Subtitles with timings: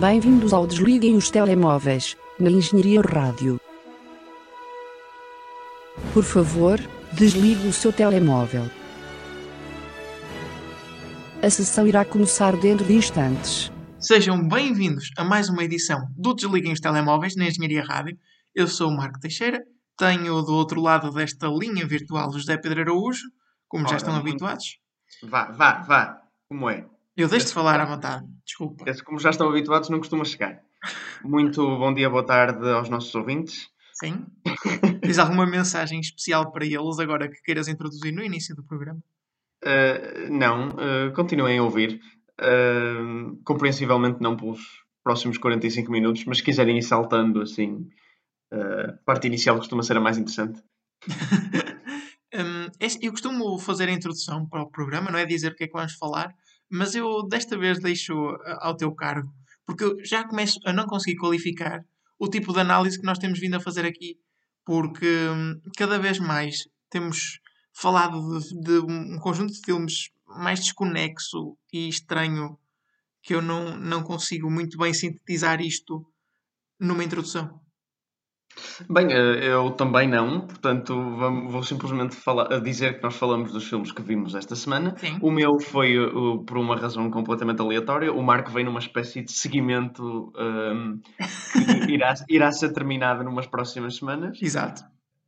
[0.00, 3.60] Bem-vindos ao Desliguem os Telemóveis, na Engenharia Rádio.
[6.12, 6.78] Por favor,
[7.12, 8.64] desligue o seu telemóvel.
[11.42, 13.70] A sessão irá começar dentro de instantes.
[13.98, 18.16] Sejam bem-vindos a mais uma edição do Desliguem os Telemóveis na Engenharia Rádio.
[18.54, 19.60] Eu sou o Marco Teixeira,
[19.96, 23.22] tenho do outro lado desta linha virtual o José Pedro Araújo,
[23.68, 24.64] como já Ora, estão muito- habituados.
[25.22, 26.20] Vá, vá, vá.
[26.48, 26.84] Como é?
[27.16, 28.88] Eu deixo de falar à vontade, desculpa.
[28.88, 30.60] Esse, como já estão habituados, não costuma chegar.
[31.24, 33.70] Muito bom dia, boa tarde aos nossos ouvintes.
[33.94, 34.26] Sim?
[35.00, 39.00] Tens alguma mensagem especial para eles agora que queiras introduzir no início do programa?
[39.64, 42.00] Uh, não, uh, continuem a ouvir.
[42.38, 44.60] Uh, compreensivelmente não pelos
[45.02, 47.88] próximos 45 minutos, mas se quiserem ir saltando assim,
[48.52, 50.62] uh, a parte inicial costuma ser a mais interessante.
[52.34, 55.64] Hum, este- eu costumo fazer a introdução para o programa, não é dizer o que
[55.64, 56.34] é que vamos falar,
[56.70, 58.14] mas eu desta vez deixo
[58.44, 59.32] a- ao teu cargo,
[59.66, 61.80] porque eu já começo a não conseguir qualificar
[62.18, 64.16] o tipo de análise que nós temos vindo a fazer aqui,
[64.64, 67.38] porque hum, cada vez mais temos
[67.74, 72.58] falado de, de um conjunto de filmes mais desconexo e estranho
[73.22, 76.06] que eu não, não consigo muito bem sintetizar isto
[76.80, 77.60] numa introdução.
[78.88, 83.52] Bem, uh, eu também não, portanto vamos- vou simplesmente falar, a dizer que nós falamos
[83.52, 84.94] dos filmes que vimos esta semana.
[84.98, 85.18] Sim.
[85.20, 88.12] O meu foi uh, por uma razão completamente aleatória.
[88.12, 91.00] O Marco vem numa espécie de seguimento um,
[91.86, 94.38] que irá, irá ser terminado numas próximas semanas.
[94.40, 94.82] Exato.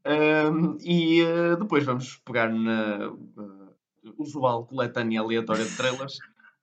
[0.06, 3.69] Um, e uh, depois vamos pegar na uh,
[4.17, 6.15] usual coletânea aleatória de trailers,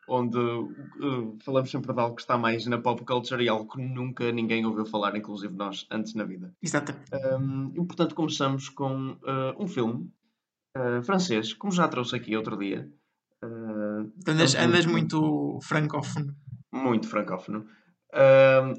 [0.07, 3.81] onde uh, falamos sempre de algo que está mais na pop culture e algo que
[3.81, 6.53] nunca ninguém ouviu falar, inclusive nós, antes na vida.
[6.61, 7.05] Exatamente.
[7.13, 10.09] Um, e portanto começamos com uh, um filme
[10.77, 12.89] uh, francês, como já trouxe aqui outro dia.
[13.43, 16.35] Uh, Andas, andas muito francófono.
[16.71, 17.65] muito francófono.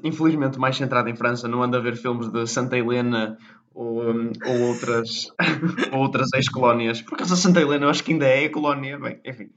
[0.03, 3.37] Infelizmente mais centrado em França, não anda a ver filmes de Santa Helena
[3.71, 5.27] ou, um, ou outras,
[5.93, 7.03] ou outras ex-colónias.
[7.03, 8.97] Por acaso a Santa Helena eu acho que ainda é colónia.
[8.97, 9.51] Bem, enfim.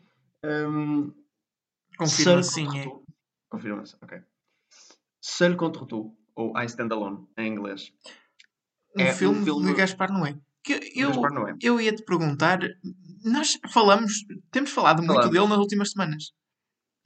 [0.44, 1.12] Um,
[2.04, 2.82] Confirma sim, é.
[2.84, 3.02] tout.
[3.50, 4.18] Confirma-se, ok.
[5.20, 7.92] Seul contre tout, ou I Stand Alone, em inglês.
[8.96, 10.36] Um É um filme, filme- de Gaspar Noé.
[10.62, 11.54] Que eu, Gaspar Noé.
[11.62, 12.58] eu ia te perguntar,
[13.24, 15.30] nós falamos, temos falado muito Falamos.
[15.32, 16.32] dele nas últimas semanas.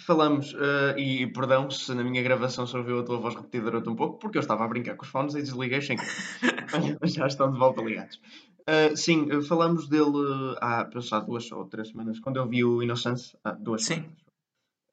[0.03, 3.89] Falamos, eh, e perdão se na minha gravação se ouviu a tua voz repetida durante
[3.89, 5.97] um pouco, porque eu estava a brincar com os fones e desliguei sem
[7.05, 8.21] já estão de volta ligados.
[8.67, 12.65] Eh, sim, eh, falamos dele há, penso, há duas ou três semanas, quando eu vi
[12.65, 13.95] o Innocence, há duas Sim.
[13.97, 14.24] semanas.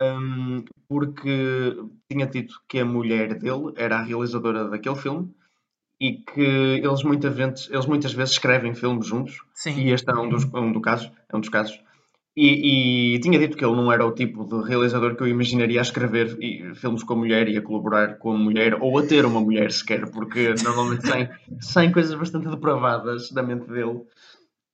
[0.01, 1.77] Um, porque
[2.11, 5.31] tinha dito que a mulher dele era a realizadora daquele filme
[5.99, 9.79] e que eles muitas vezes, eles muitas vezes escrevem filmes juntos Sim.
[9.79, 11.79] e este é um dos, um do caso, é um dos casos.
[12.35, 15.79] E, e tinha dito que ele não era o tipo de realizador que eu imaginaria
[15.79, 16.37] a escrever
[16.75, 19.71] filmes com a mulher e a colaborar com a mulher ou a ter uma mulher
[19.71, 21.29] sequer, porque normalmente saem,
[21.59, 24.03] saem coisas bastante depravadas da mente dele.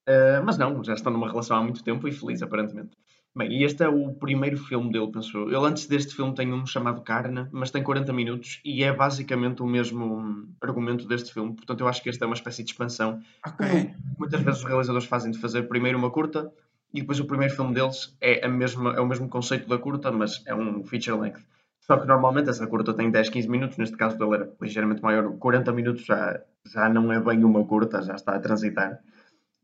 [0.08, 2.96] Uh, mas não, já estão numa relação há muito tempo e feliz, aparentemente.
[3.38, 5.48] Bem, e este é o primeiro filme dele, penso eu.
[5.48, 9.62] Ele antes deste filme tem um chamado Carne, mas tem 40 minutos e é basicamente
[9.62, 11.54] o mesmo argumento deste filme.
[11.54, 13.68] Portanto, eu acho que este é uma espécie de expansão Ok.
[13.68, 16.52] como muitas vezes os realizadores fazem de fazer primeiro uma curta
[16.92, 20.12] e depois o primeiro filme deles é, a mesma, é o mesmo conceito da curta,
[20.12, 21.44] mas é um feature length.
[21.82, 25.38] Só que normalmente essa curta tem 10, 15 minutos, neste caso dele era ligeiramente maior,
[25.38, 29.00] 40 minutos já, já não é bem uma curta, já está a transitar.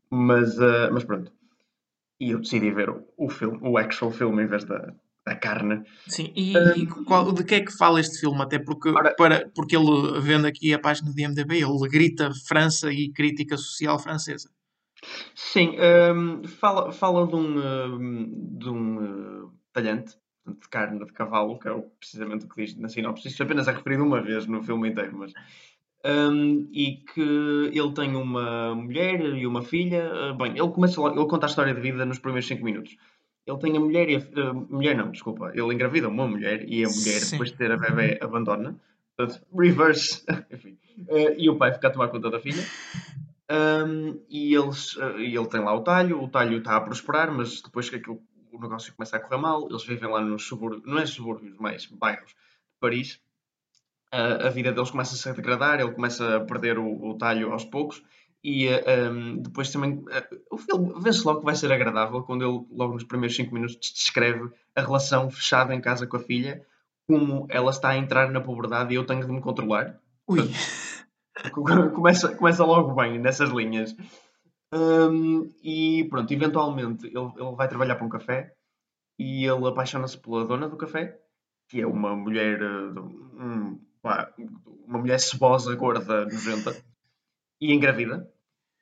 [0.08, 1.32] Mas, ah, mas pronto.
[2.20, 4.94] E eu decidi ver o, o filme, o actual filme em vez da,
[5.26, 5.82] da carne.
[6.06, 6.32] Sim.
[6.36, 8.40] E, e qual- de que é que fala este filme?
[8.40, 12.92] Até porque, Ora- para, porque ele, vendo aqui a página de MDB, ele grita França
[12.92, 14.48] e crítica social francesa.
[15.34, 15.76] Sim,
[16.14, 20.16] hum, fala, fala de um, de um uh, talhante
[20.46, 23.28] de carne de cavalo, que é precisamente o que diz na sinopse.
[23.28, 25.32] Isto apenas é referido uma vez no filme inteiro, mas.
[26.04, 27.20] Hum, e que
[27.72, 30.10] ele tem uma mulher e uma filha.
[30.32, 32.96] uh, bem, ele começa logo- ele conta a história de vida nos primeiros 5 minutos.
[33.46, 35.50] Ele tem a mulher e a, uh, mulher não, desculpa.
[35.54, 37.32] Ele engravida uma mulher e a mulher, Sim.
[37.32, 38.76] depois de ter a bebê, abandona.
[39.16, 40.24] Portanto, reverse.
[40.50, 40.78] Enfim.
[41.08, 42.64] Uh, e o pai fica a tomar conta da filha.
[43.50, 47.90] Um, e eles, ele tem lá o talho, o talho está a prosperar, mas depois
[47.90, 48.20] que aquilo,
[48.50, 51.84] o negócio começa a correr mal, eles vivem lá nos subúrbios, não é subúrbios, mas
[51.86, 52.36] bairros de
[52.80, 53.20] Paris.
[54.14, 57.64] A vida deles começa a se degradar, ele começa a perder o, o talho aos
[57.64, 58.02] poucos,
[58.44, 62.66] e um, depois também uh, o filme vê-se logo que vai ser agradável quando ele,
[62.70, 66.64] logo nos primeiros 5 minutos, descreve a relação fechada em casa com a filha,
[67.08, 69.98] como ela está a entrar na puberdade e eu tenho de me controlar.
[70.28, 70.42] Ui.
[71.94, 73.96] começa, começa logo bem nessas linhas.
[74.72, 78.54] Hum, e pronto, eventualmente ele, ele vai trabalhar para um café
[79.18, 81.18] e ele apaixona-se pela dona do café
[81.68, 84.30] que é uma mulher, uh, um, pá,
[84.86, 86.76] uma mulher cebosa, gorda, nojenta,
[87.58, 88.28] e engravida,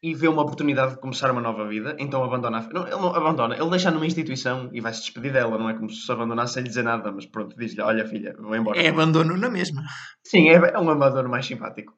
[0.02, 2.58] e vê uma oportunidade de começar uma nova vida, então abandona.
[2.58, 2.62] A...
[2.62, 5.74] Não, ele não abandona, ele deixa numa instituição e vai se despedir dela, não é
[5.74, 8.82] como se abandonasse sem lhe dizer nada, mas pronto, diz-lhe: Olha, filha, vou embora.
[8.82, 9.84] É abandono na mesma.
[10.24, 11.94] Sim, é, é um abandono mais simpático.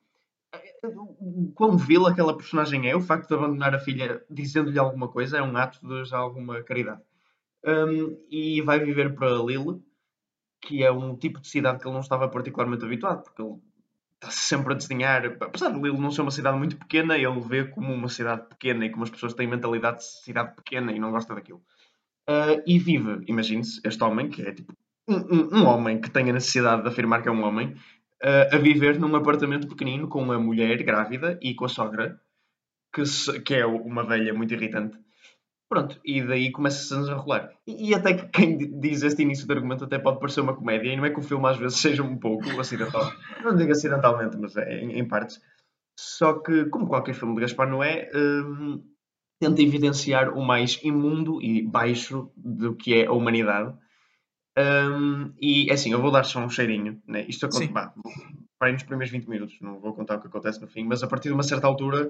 [0.85, 5.38] O quão vil aquela personagem é, o facto de abandonar a filha dizendo-lhe alguma coisa,
[5.38, 7.00] é um ato de já alguma caridade.
[7.65, 9.81] Um, e vai viver para Lille,
[10.64, 13.56] que é um tipo de cidade que ele não estava particularmente habituado, porque ele
[14.14, 15.26] está sempre a desenhar.
[15.40, 18.87] Apesar de Lille não ser uma cidade muito pequena, ele vê como uma cidade pequena
[18.87, 21.62] e como as pessoas têm mentalidade de cidade pequena e não gosta daquilo.
[22.28, 24.72] Uh, e vive, imagine-se, este homem, que é tipo
[25.06, 27.75] um, um, um, homem que tem a necessidade de afirmar que é um homem,
[28.22, 32.19] uh, a viver num apartamento pequenino com a mulher grávida e com a sogra,
[32.90, 34.96] que, se, que é uma velha muito irritante.
[35.69, 37.50] Pronto, e daí começa-se a desenrolar.
[37.66, 40.93] E, e, até que quem diz este início do argumento até pode parecer uma comédia,
[40.93, 43.11] e não é que o filme às vezes seja um pouco acidental.
[43.43, 45.40] Não digo acidentalmente, mas é em, em partes.
[45.99, 48.82] Só que, como qualquer filme de Gaspar Noé, hum,
[49.40, 53.75] tenta evidenciar o mais imundo e baixo do que é a humanidade.
[54.56, 57.00] Um, e é assim, eu vou dar só um cheirinho.
[57.06, 57.25] Né?
[57.28, 57.72] Isto acontece
[58.58, 61.06] para nos primeiros 20 minutos, não vou contar o que acontece no fim, mas a
[61.06, 62.08] partir de uma certa altura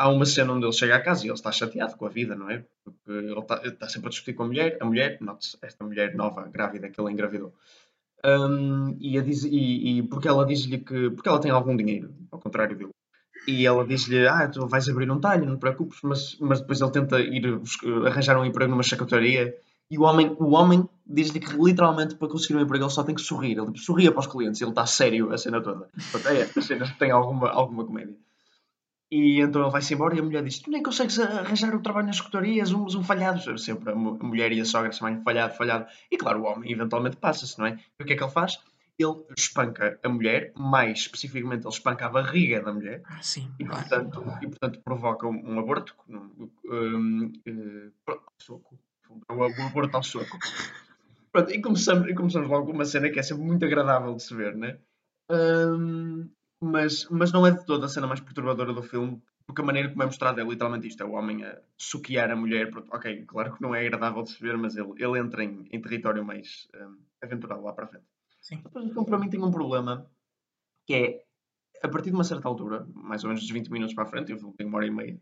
[0.00, 2.34] há uma cena onde ele chega a casa e ele está chateado com a vida,
[2.34, 2.64] não é?
[2.82, 5.84] Porque ele está, ele está sempre a discutir com a mulher, a mulher, note esta
[5.84, 7.52] mulher nova, grávida, que ele engravidou.
[8.24, 11.10] Um, e, diz, e, e, porque ela diz-lhe que.
[11.10, 12.90] Porque ela tem algum dinheiro, ao contrário dele.
[13.46, 16.80] E ela diz-lhe: Ah, tu vais abrir um talho, não te preocupes, mas, mas depois
[16.80, 17.60] ele tenta ir
[18.06, 19.54] arranjar um emprego numa chacataria.
[19.90, 23.14] E o homem, o homem diz-lhe que literalmente para conseguir um emprego ele só tem
[23.14, 23.58] que sorrir.
[23.58, 25.88] Ele sorria para os clientes, ele está sério a cena toda.
[26.12, 28.16] Portanto, é estas cenas que têm alguma, alguma comédia.
[29.10, 32.06] E então ele vai-se embora e a mulher diz: Tu nem consegues arranjar o trabalho
[32.06, 33.58] nas escutarias, uns um falhado.
[33.58, 35.86] Sempre a mulher e a sogra chamam falhado, falhado.
[36.10, 37.80] E claro, o homem eventualmente passa-se, não é?
[37.98, 38.58] E o que é que ele faz?
[38.96, 43.02] Ele espanca a mulher, mais especificamente, ele espanca a barriga da mulher.
[43.06, 43.50] Ah, sim.
[43.58, 45.96] E portanto, e, portanto provoca um, um aborto.
[46.08, 47.92] Um, um, um,
[48.38, 48.78] soco.
[49.28, 50.38] Um aborto ao soco.
[51.32, 54.34] Pronto, e começamos, e começamos logo uma cena que é sempre muito agradável de se
[54.34, 54.78] ver, né?
[55.30, 56.28] Um,
[56.60, 59.88] mas, mas não é de toda a cena mais perturbadora do filme, porque a maneira
[59.88, 62.70] como é mostrada é literalmente isto: é o homem a suquear a mulher.
[62.90, 65.80] Ok, claro que não é agradável de se ver, mas ele, ele entra em, em
[65.80, 68.04] território mais um, aventurado lá para a frente.
[68.40, 68.60] Sim.
[68.62, 70.06] Depois o filme para mim tem um problema
[70.86, 71.24] que é
[71.82, 74.32] a partir de uma certa altura, mais ou menos dos 20 minutos para a frente,
[74.32, 75.20] o filme tem uma hora e meia,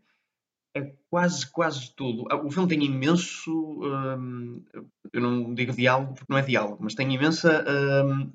[0.75, 2.25] é quase, quase tudo.
[2.29, 3.51] Ah, o filme tem imenso.
[3.81, 4.63] Um,
[5.11, 7.65] eu não digo diálogo porque não é diálogo, mas tem imensa
[8.05, 8.31] um,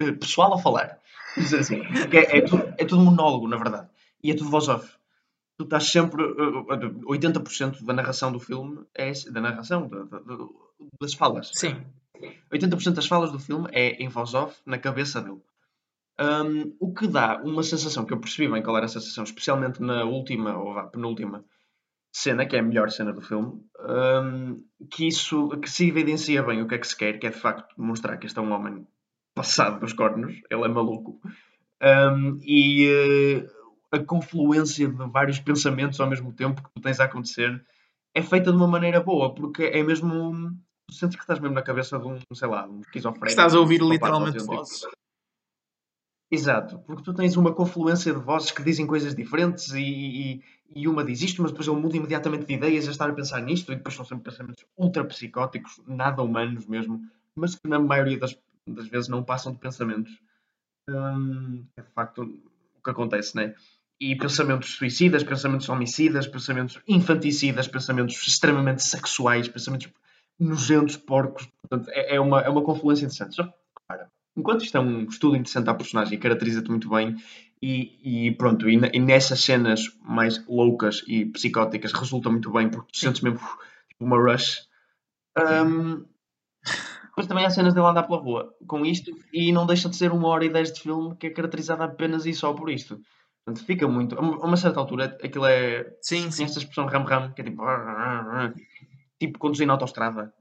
[0.00, 1.00] eh, pessoal a falar
[1.36, 1.80] dizer assim.
[2.12, 3.88] É, é, tudo, é tudo monólogo, na verdade.
[4.22, 4.90] E é tudo voz off.
[5.56, 6.22] Tu estás sempre.
[6.22, 9.12] Uh, uh, 80% da narração do filme é.
[9.30, 10.20] Da narração, da, da,
[11.00, 11.50] das falas.
[11.54, 11.76] Sim.
[12.52, 15.40] 80% das falas do filme é em voz off, na cabeça dele.
[16.18, 19.82] Um, o que dá uma sensação que eu percebi bem qual era a sensação, especialmente
[19.82, 21.44] na última, ou vá, penúltima
[22.12, 26.62] cena, que é a melhor cena do filme, um, que isso que se evidencia bem
[26.62, 28.52] o que é que se quer, que é de facto mostrar que este é um
[28.52, 28.86] homem
[29.34, 31.20] passado dos cornos, ele é maluco.
[31.82, 37.04] Um, e uh, a confluência de vários pensamentos ao mesmo tempo que tu tens a
[37.04, 37.62] acontecer
[38.14, 40.56] é feita de uma maneira boa, porque é mesmo.
[40.88, 43.28] Tu sentes que estás mesmo na cabeça de um, sei lá, um esquizofrénico.
[43.28, 44.86] Estás a ouvir literalmente vozes.
[46.30, 50.42] Exato, porque tu tens uma confluência de vozes que dizem coisas diferentes e, e,
[50.74, 53.40] e uma diz isto, mas depois ele muda imediatamente de ideias a estar a pensar
[53.40, 57.00] nisto e depois são sempre pensamentos ultra psicóticos, nada humanos mesmo,
[57.36, 58.36] mas que na maioria das,
[58.66, 60.12] das vezes não passam de pensamentos.
[60.88, 63.54] Hum, é de facto o que acontece, né?
[64.00, 69.88] E pensamentos suicidas, pensamentos homicidas, pensamentos infanticidas, pensamentos extremamente sexuais, pensamentos
[70.38, 71.48] nojentos, porcos.
[71.62, 73.40] Portanto, é, é, uma, é uma confluência interessante.
[74.36, 77.16] Enquanto isto é um estudo interessante à personagem, caracteriza-te muito bem,
[77.62, 82.92] e, e pronto, e, e, nessas cenas mais loucas e psicóticas resulta muito bem, porque
[82.92, 83.38] tu sentes mesmo
[83.88, 84.68] tipo, uma rush.
[85.38, 86.04] Um,
[87.14, 90.10] depois também há cenas dele andar pela rua com isto e não deixa de ser
[90.10, 93.00] uma hora e dez de filme que é caracterizada apenas e só por isto.
[93.44, 94.18] Portanto, fica muito.
[94.18, 95.96] A uma certa altura, aquilo é.
[96.00, 96.44] Sim, sim.
[96.44, 97.62] Esta expressão ram-ram, que é tipo.
[99.20, 100.34] Tipo conduzir na autostrada.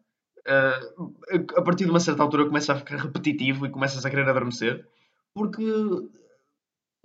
[0.48, 1.13] Uh,
[1.56, 4.88] a partir de uma certa altura começa a ficar repetitivo e começas a querer adormecer.
[5.34, 5.63] Porque.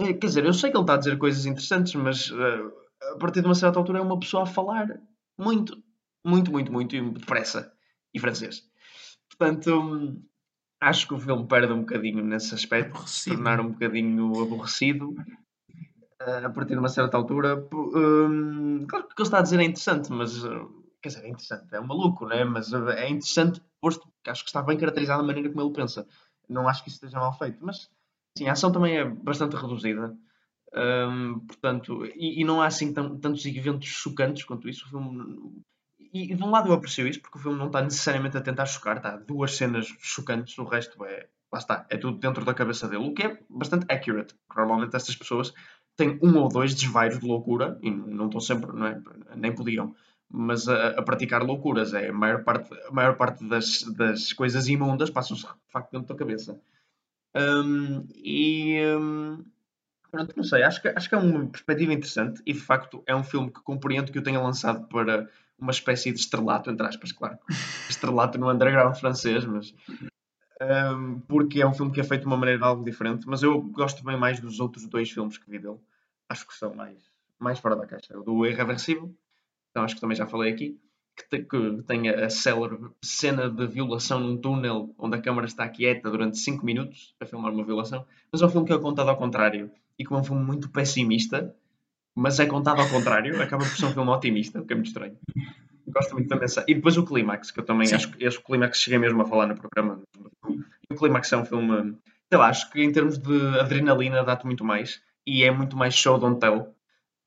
[0.00, 2.72] Eh, quer dizer, eu sei que ele está a dizer coisas interessantes, mas uh,
[3.12, 5.00] a partir de uma certa altura é uma pessoa a falar
[5.36, 5.76] muito,
[6.24, 7.70] muito, muito, muito e depressa.
[8.14, 8.67] E francês.
[9.38, 10.20] Portanto,
[10.80, 13.36] acho que o filme perde um bocadinho nesse aspecto, aborrecido.
[13.36, 15.10] tornar um bocadinho aborrecido
[16.22, 17.56] uh, a partir de uma certa altura.
[17.72, 21.24] Um, claro que o que ele está a dizer é interessante, mas uh, quer dizer,
[21.24, 22.44] é interessante, é um maluco, né?
[22.44, 25.74] mas uh, é interessante posto que acho que está bem caracterizado a maneira como ele
[25.74, 26.06] pensa.
[26.48, 27.64] não acho que isso esteja mal feito.
[27.64, 27.88] Mas,
[28.36, 30.16] sim, a ação também é bastante reduzida.
[30.74, 34.84] Um, portanto, e, e, não há assim tantos eventos chocantes quanto isso.
[34.86, 35.62] O filme,
[36.12, 38.40] e, e, de um lado eu aprecio isso, porque o filme não está necessariamente a
[38.40, 42.54] tentar chocar, está duas cenas chocantes, o resto é, lá está, é tudo dentro da
[42.54, 44.34] cabeça dele, o que é bastante accurate.
[44.54, 45.52] Normalmente estas pessoas
[45.96, 49.00] têm um ou dois desvaios de loucura, e não estão sempre, não é?
[49.36, 49.94] nem podiam,
[50.30, 51.94] mas a, a, praticar loucuras.
[51.94, 56.08] É a maior parte, a maior parte das, das coisas imundas passam-se de facto dentro
[56.08, 56.60] da cabeça.
[57.34, 59.44] Um, e um,
[60.10, 63.14] pronto, não sei, acho que, acho que é uma perspectiva interessante e de facto é
[63.14, 67.12] um filme que compreendo que eu tenha lançado para uma espécie de estrelato, entre aspas,
[67.12, 67.38] claro.
[67.88, 69.74] estrelato no underground francês, mas
[70.60, 73.60] um, porque é um filme que é feito de uma maneira algo diferente, mas eu
[73.60, 75.78] gosto bem mais dos outros dois filmes que vi dele.
[76.28, 76.98] Acho que são mais,
[77.38, 78.18] mais fora da caixa.
[78.18, 79.14] O do Irreversível,
[79.70, 80.78] então acho que também já falei aqui,
[81.16, 85.68] que, te, que tem a célebre cena de violação num túnel onde a câmara está
[85.68, 89.08] quieta durante 5 minutos a filmar uma violação, mas é um filme que é contado
[89.08, 91.54] ao contrário e como é um filme muito pessimista,
[92.18, 94.88] mas é contado ao contrário, acaba por ser um filme otimista, o que é muito
[94.88, 95.16] estranho.
[95.86, 96.70] Gosto muito da mensagem.
[96.70, 99.24] E depois o Clímax, que eu também acho, acho que o Clímax cheguei mesmo a
[99.24, 100.02] falar no programa.
[100.90, 101.96] O Clímax é um filme,
[102.28, 105.94] sei lá, acho que em termos de adrenalina dá-te muito mais e é muito mais
[105.94, 106.74] show don't tell.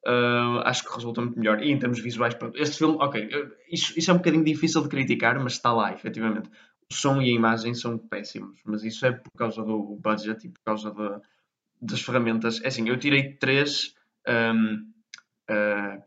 [0.05, 1.63] Uh, acho que resulta muito melhor.
[1.63, 3.29] E em termos visuais, este filme, ok,
[3.71, 6.49] isso, isso é um bocadinho difícil de criticar, mas está lá, efetivamente.
[6.91, 10.49] O som e a imagem são péssimos, mas isso é por causa do budget e
[10.49, 11.21] por causa de,
[11.81, 12.61] das ferramentas.
[12.63, 13.95] É assim, eu tirei três.
[14.27, 14.91] Um,
[15.49, 16.03] uh,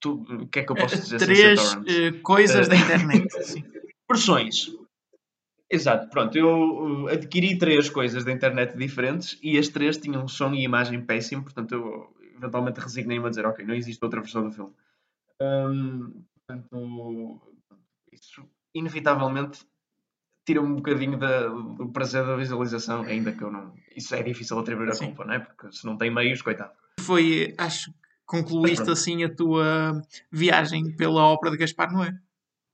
[0.00, 1.18] tu, o que é que eu posso dizer?
[1.18, 3.28] Três uh, coisas da internet.
[4.08, 4.70] Versões.
[5.68, 10.62] Exato, pronto, eu adquiri três coisas da internet diferentes e as três tinham som e
[10.62, 14.72] imagem péssimo, portanto eu eventualmente resignei-me a dizer, ok, não existe outra versão do filme.
[15.42, 17.40] Um, portanto,
[18.12, 19.66] isso inevitavelmente
[20.46, 23.74] tira-me um bocadinho da, do prazer da visualização, ainda que eu não.
[23.94, 25.40] Isso é difícil atribuir a culpa, não é?
[25.40, 26.70] Porque se não tem meios, coitado.
[27.00, 30.00] Foi, acho que concluíste assim a tua
[30.30, 32.12] viagem pela ópera de Gaspar Noé.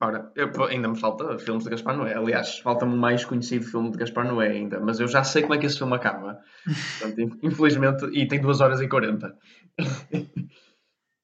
[0.02, 2.14] Ora, eu, ainda me falta filmes de Gaspar Noé.
[2.14, 5.55] Aliás, falta-me o mais conhecido filme de Gaspar Noé ainda, mas eu já sei como
[5.55, 6.41] é que esse filme acaba.
[7.00, 9.35] Portanto, infelizmente, e tem 2 horas e 40.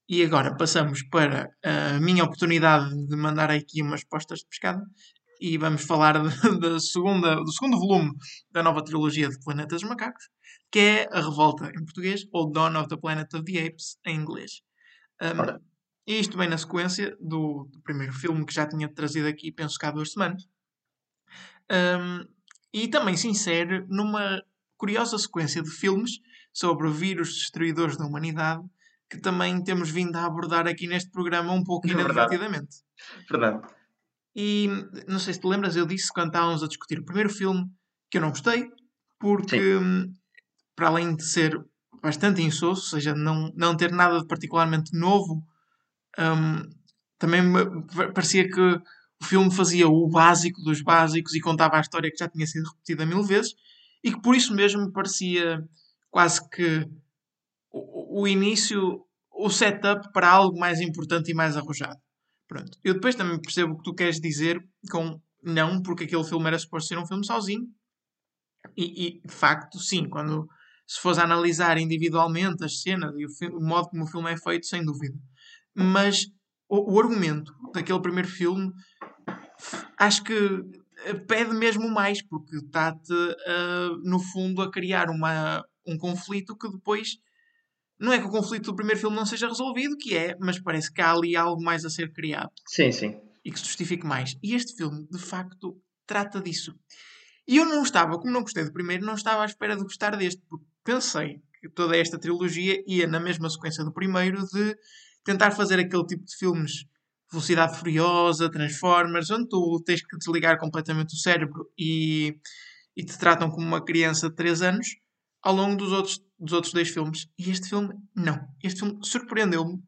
[0.08, 4.82] e agora passamos para a minha oportunidade de mandar aqui umas postas de pescada
[5.40, 6.14] e vamos falar
[6.60, 8.12] da segunda, do segundo volume
[8.50, 10.28] da nova trilogia de Planeta dos Macacos,
[10.70, 14.16] que é A Revolta em português, ou Dawn of the Planet of the Apes em
[14.16, 14.62] inglês.
[15.22, 15.58] Um,
[16.06, 19.78] e isto vem na sequência do, do, primeiro filme que já tinha trazido aqui, penso
[19.78, 20.42] que há duas semanas.
[21.70, 22.26] Um,
[22.72, 24.42] e também se insere numa
[24.76, 26.12] curiosa sequência de filmes
[26.52, 28.62] sobre vírus destruidores da humanidade
[29.10, 32.76] que também temos vindo a abordar aqui neste programa um pouco é inadvertidamente.
[33.28, 33.66] Verdade.
[34.40, 34.68] E
[35.08, 37.68] não sei se te lembras, eu disse quando estávamos a discutir o primeiro filme
[38.08, 38.70] que eu não gostei,
[39.18, 40.14] porque hum,
[40.76, 41.60] para além de ser
[42.00, 45.42] bastante insosso, ou seja, não, não ter nada de particularmente novo,
[46.16, 46.70] um,
[47.18, 47.82] também me
[48.14, 52.28] parecia que o filme fazia o básico dos básicos e contava a história que já
[52.28, 53.56] tinha sido repetida mil vezes
[54.04, 55.68] e que por isso mesmo me parecia
[56.12, 56.88] quase que
[57.72, 61.98] o, o início, o setup para algo mais importante e mais arrojado.
[62.48, 62.78] Pronto.
[62.82, 66.58] Eu depois também percebo o que tu queres dizer com não, porque aquele filme era
[66.58, 67.68] suposto ser um filme sozinho.
[68.76, 70.48] E, e de facto, sim, quando
[70.86, 74.66] se fores analisar individualmente as cenas e o, o, modo como o filme é feito,
[74.66, 75.18] sem dúvida.
[75.74, 76.26] Mas
[76.68, 78.72] o, o argumento daquele primeiro filme
[79.98, 80.62] acho que
[81.04, 86.70] eh, pede mesmo mais, porque está-te, uh, no fundo, a criar uma, um conflito que
[86.70, 87.18] depois
[87.98, 90.92] não é que o conflito do primeiro filme não seja resolvido, que é, mas parece
[90.92, 92.50] que há ali algo mais a ser criado.
[92.66, 93.20] Sim, sim.
[93.44, 94.36] E que se justifique mais.
[94.42, 95.76] E este filme, de facto,
[96.06, 96.74] trata disso.
[97.46, 100.16] E eu não estava, como não gostei do primeiro, não estava à espera de gostar
[100.16, 104.76] deste, porque pensei que toda esta trilogia ia na mesma sequência do primeiro de
[105.24, 106.84] tentar fazer aquele tipo de filmes
[107.30, 112.38] Velocidade Furiosa, Transformers, onde tu tens que desligar completamente o cérebro e,
[112.96, 114.86] e te tratam como uma criança de 3 anos
[115.42, 117.28] ao longo dos outros, dos outros dois filmes.
[117.38, 118.38] E este filme, não.
[118.62, 119.82] Este filme surpreendeu-me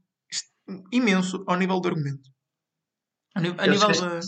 [0.93, 2.31] imenso ao nível do argumento.
[3.35, 4.21] A, nível, a nível da.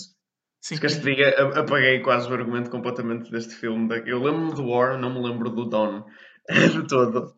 [0.61, 0.79] Sim.
[0.79, 3.88] que diga, apaguei quase o argumento completamente deste filme.
[4.07, 6.05] Eu lembro-me do War, não me lembro do Dawn.
[6.49, 7.35] de todo.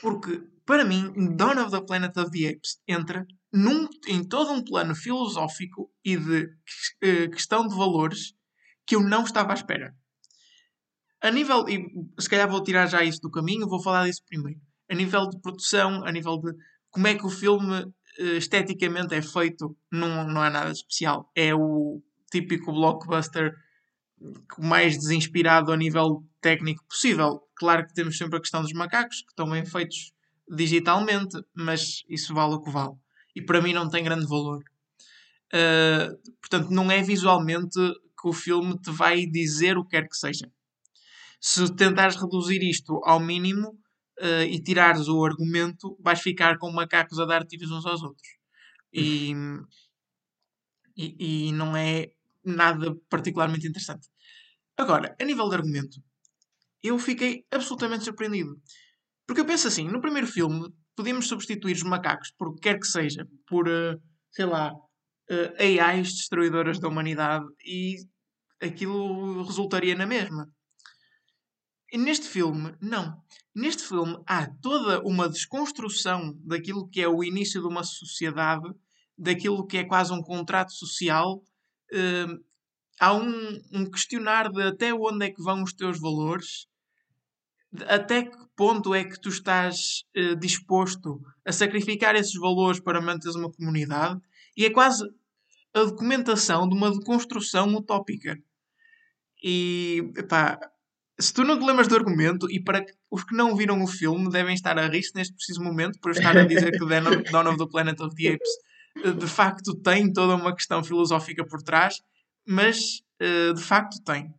[0.00, 4.64] Porque, para mim, Dawn of the Planet of the Apes entra num, em todo um
[4.64, 8.34] plano filosófico e de uh, questão de valores
[8.86, 9.94] que eu não estava à espera.
[11.22, 11.86] A nível, e
[12.20, 14.60] se calhar vou tirar já isso do caminho, vou falar disso primeiro.
[14.90, 16.52] A nível de produção, a nível de
[16.90, 21.30] como é que o filme uh, esteticamente é feito, não, não há nada especial.
[21.34, 23.54] É o típico blockbuster
[24.58, 27.40] mais desinspirado a nível técnico possível.
[27.54, 30.12] Claro que temos sempre a questão dos macacos, que estão bem feitos
[30.50, 32.94] digitalmente, mas isso vale o que vale.
[33.34, 34.62] E para mim não tem grande valor.
[35.54, 37.78] Uh, portanto, não é visualmente
[38.20, 40.50] que o filme te vai dizer o que quer que seja.
[41.44, 43.70] Se tentares reduzir isto ao mínimo
[44.20, 48.28] uh, e tirares o argumento, vais ficar com macacos a dar tiros uns aos outros.
[48.92, 49.34] E,
[50.96, 52.12] e, e não é
[52.44, 54.06] nada particularmente interessante.
[54.76, 56.00] Agora, a nível de argumento,
[56.80, 58.56] eu fiquei absolutamente surpreendido.
[59.26, 63.26] Porque eu penso assim, no primeiro filme, podíamos substituir os macacos por quer que seja,
[63.48, 67.96] por, uh, sei lá, uh, AIs destruidoras da humanidade e
[68.60, 70.48] aquilo resultaria na mesma.
[71.92, 73.22] Neste filme, não.
[73.54, 78.66] Neste filme há toda uma desconstrução daquilo que é o início de uma sociedade,
[79.16, 81.42] daquilo que é quase um contrato social.
[81.92, 82.42] Uh,
[82.98, 86.66] há um, um questionar de até onde é que vão os teus valores,
[87.86, 93.36] até que ponto é que tu estás uh, disposto a sacrificar esses valores para manteres
[93.36, 94.18] uma comunidade,
[94.56, 95.04] e é quase
[95.74, 98.38] a documentação de uma deconstrução utópica.
[99.44, 100.58] E, pá,
[101.22, 104.28] se tu não te lembras do argumento, e para os que não viram o filme
[104.28, 106.84] devem estar a rir neste preciso momento por eu estar a dizer que
[107.30, 108.50] Dawn of the Planet of the Apes
[109.04, 112.00] eh, de facto tem toda uma questão filosófica por trás,
[112.46, 114.34] mas uh, de facto tem.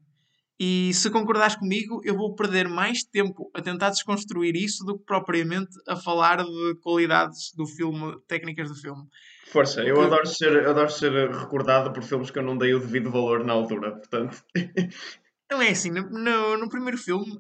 [0.59, 5.03] E se concordares comigo, eu vou perder mais tempo a tentar desconstruir isso do que
[5.03, 9.03] propriamente a falar de qualidades do filme, técnicas do filme.
[9.47, 13.11] Força, eu adoro ser, adoro ser recordado por filmes que eu não dei o devido
[13.11, 14.43] valor na altura, portanto.
[15.53, 17.39] Não é assim, no, no primeiro filme,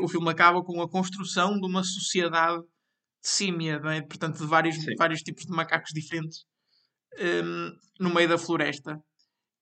[0.00, 4.00] o filme acaba com a construção de uma sociedade de símia, é?
[4.00, 6.44] portanto, de vários, vários tipos de macacos diferentes
[7.18, 8.96] um, no meio da floresta.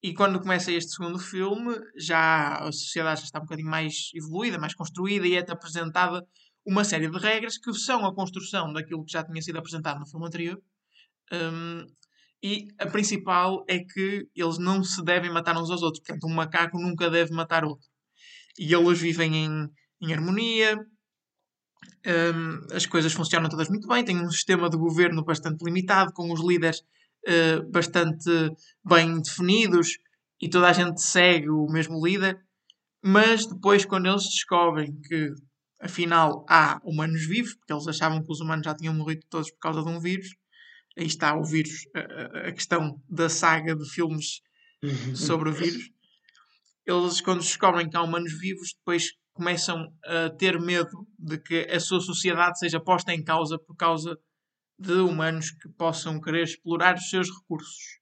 [0.03, 4.59] E quando começa este segundo filme, já a sociedade já está um bocadinho mais evoluída,
[4.59, 6.23] mais construída e é apresentada
[6.67, 10.07] uma série de regras que são a construção daquilo que já tinha sido apresentado no
[10.07, 10.61] filme anterior.
[11.33, 11.87] Um,
[12.43, 16.03] e a principal é que eles não se devem matar uns aos outros.
[16.05, 17.89] Portanto, um macaco nunca deve matar outro.
[18.59, 19.69] E eles vivem em,
[20.01, 20.79] em harmonia,
[22.07, 26.33] um, as coisas funcionam todas muito bem, têm um sistema de governo bastante limitado, com
[26.33, 26.81] os líderes
[27.27, 28.31] uh, bastante
[28.85, 29.99] bem definidos
[30.41, 32.39] e toda a gente segue o mesmo líder.
[33.03, 35.33] Mas depois, quando eles descobrem que
[35.81, 39.59] afinal há humanos vivos, porque eles achavam que os humanos já tinham morrido todos por
[39.59, 40.29] causa de um vírus,
[40.97, 44.41] aí está o vírus, a, a questão da saga de filmes
[45.15, 45.91] sobre o vírus.
[46.87, 51.79] Eles, quando descobrem que há humanos vivos, depois começam a ter medo de que a
[51.79, 54.19] sua sociedade seja posta em causa por causa
[54.79, 57.99] de humanos que possam querer explorar os seus recursos.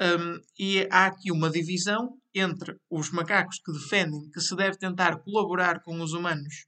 [0.00, 5.18] Um, e há aqui uma divisão entre os macacos que defendem que se deve tentar
[5.20, 6.66] colaborar com os humanos,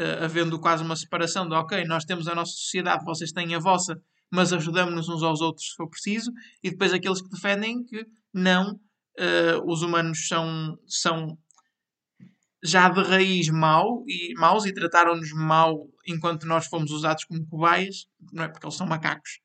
[0.00, 3.60] uh, havendo quase uma separação de ok, nós temos a nossa sociedade, vocês têm a
[3.60, 4.00] vossa,
[4.34, 8.72] mas ajudamos-nos uns aos outros se for preciso, e depois aqueles que defendem que não,
[8.72, 11.38] uh, os humanos são, são
[12.62, 18.06] já de raiz mau e, maus e trataram-nos mal enquanto nós fomos usados como cobaias,
[18.32, 18.48] não é?
[18.48, 19.38] Porque eles são macacos.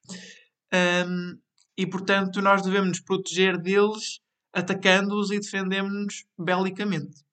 [0.74, 1.38] Um,
[1.78, 4.20] e portanto nós devemos nos proteger deles
[4.52, 7.24] atacando-os e defendemos-nos belicamente.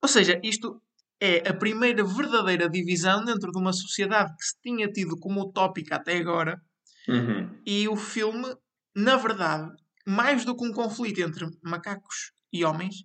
[0.00, 0.80] Ou seja, isto
[1.20, 5.96] é a primeira verdadeira divisão dentro de uma sociedade que se tinha tido como utópica
[5.96, 6.60] até agora.
[7.08, 7.58] Uhum.
[7.64, 8.54] E o filme,
[8.94, 9.70] na verdade,
[10.06, 12.96] mais do que um conflito entre macacos e homens,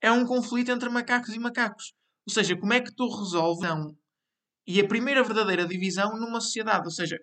[0.00, 1.94] é um conflito entre macacos e macacos.
[2.26, 3.96] Ou seja, como é que tu resolves não?
[4.66, 6.84] E a primeira verdadeira divisão numa sociedade.
[6.84, 7.18] Ou seja,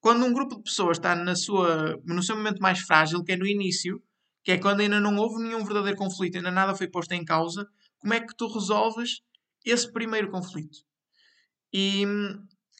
[0.00, 3.36] quando um grupo de pessoas está na sua, no seu momento mais frágil, que é
[3.36, 4.02] no início,
[4.44, 7.66] que é quando ainda não houve nenhum verdadeiro conflito, ainda nada foi posto em causa,
[7.98, 9.20] como é que tu resolves
[9.70, 10.78] esse primeiro conflito?
[11.72, 12.04] E,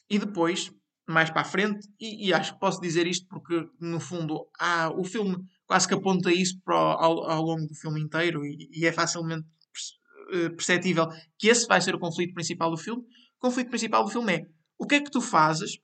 [0.09, 0.71] e depois,
[1.07, 4.89] mais para a frente, e, e, acho que posso dizer isto porque, no fundo, há,
[4.89, 8.85] o filme quase que aponta isso para, ao, ao longo do filme inteiro e, e,
[8.85, 9.47] é facilmente
[10.31, 13.01] eh, perceptível que esse vai ser o conflito principal do filme.
[13.37, 14.45] O conflito principal do filme é
[14.77, 15.79] o que é que tu fazes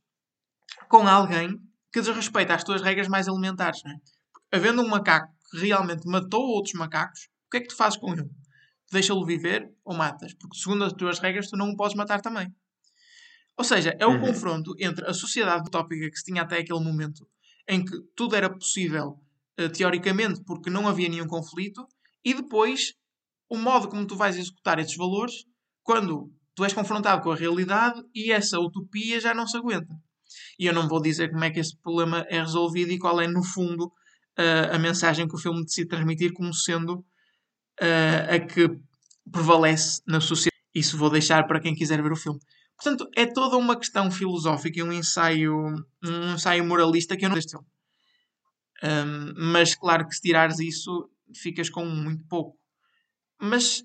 [0.88, 1.50] com alguém
[1.92, 3.82] que desrespeita as tuas regras mais elementares.
[3.84, 3.96] Não é?
[4.52, 8.14] Havendo um macaco que realmente matou outros macacos, o que é que tu fazes com
[8.14, 8.30] ele?
[8.96, 10.34] Deixa-lo viver ou matas?
[10.34, 12.48] Porque segundo as tuas regras tu não o podes matar também.
[13.58, 14.22] Ou seja, é o uhum.
[14.22, 17.28] confronto entre a sociedade utópica que se tinha até aquele momento,
[17.68, 19.20] em que tudo era possível
[19.58, 21.86] eh, teoricamente, porque não havia nenhum conflito,
[22.24, 22.94] e depois
[23.50, 25.44] o modo como tu vais executar esses valores
[25.84, 29.94] quando tu és confrontado com a realidade e essa utopia já não se aguenta.
[30.58, 33.28] E eu não vou dizer como é que esse problema é resolvido e qual é,
[33.28, 33.92] no fundo,
[34.38, 37.06] a, a mensagem que o filme decide transmitir como sendo
[37.82, 38.70] uh, a que
[39.32, 40.56] prevalece na sociedade.
[40.74, 42.40] Isso vou deixar para quem quiser ver o filme.
[42.76, 45.56] Portanto, é toda uma questão filosófica e um ensaio,
[46.04, 47.68] um ensaio moralista que eu não deste filme.
[48.84, 52.58] Um, mas claro que se tirares isso, ficas com muito pouco.
[53.40, 53.84] Mas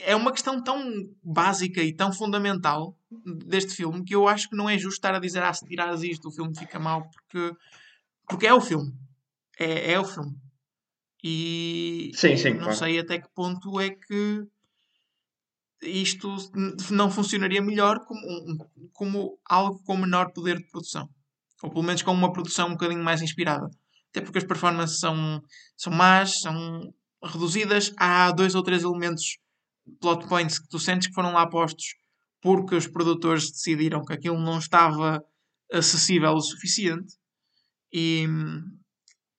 [0.00, 0.82] é uma questão tão
[1.22, 2.98] básica e tão fundamental
[3.46, 6.02] deste filme que eu acho que não é justo estar a dizer ah, se tirares
[6.02, 7.56] isto o filme fica mal porque,
[8.28, 8.92] porque é o filme.
[9.58, 10.34] É, é o filme.
[11.22, 12.76] E sim, sim, não claro.
[12.76, 14.44] sei até que ponto é que
[15.82, 16.36] isto
[16.90, 21.08] não funcionaria melhor como, como algo com menor poder de produção.
[21.62, 23.68] Ou pelo menos com uma produção um bocadinho mais inspirada.
[24.10, 25.42] Até porque as performances são,
[25.76, 27.92] são más, são reduzidas.
[27.96, 29.38] Há dois ou três elementos,
[30.00, 31.94] plot points, que tu sentes que foram lá postos
[32.42, 35.24] porque os produtores decidiram que aquilo não estava
[35.72, 37.14] acessível o suficiente.
[37.92, 38.26] E,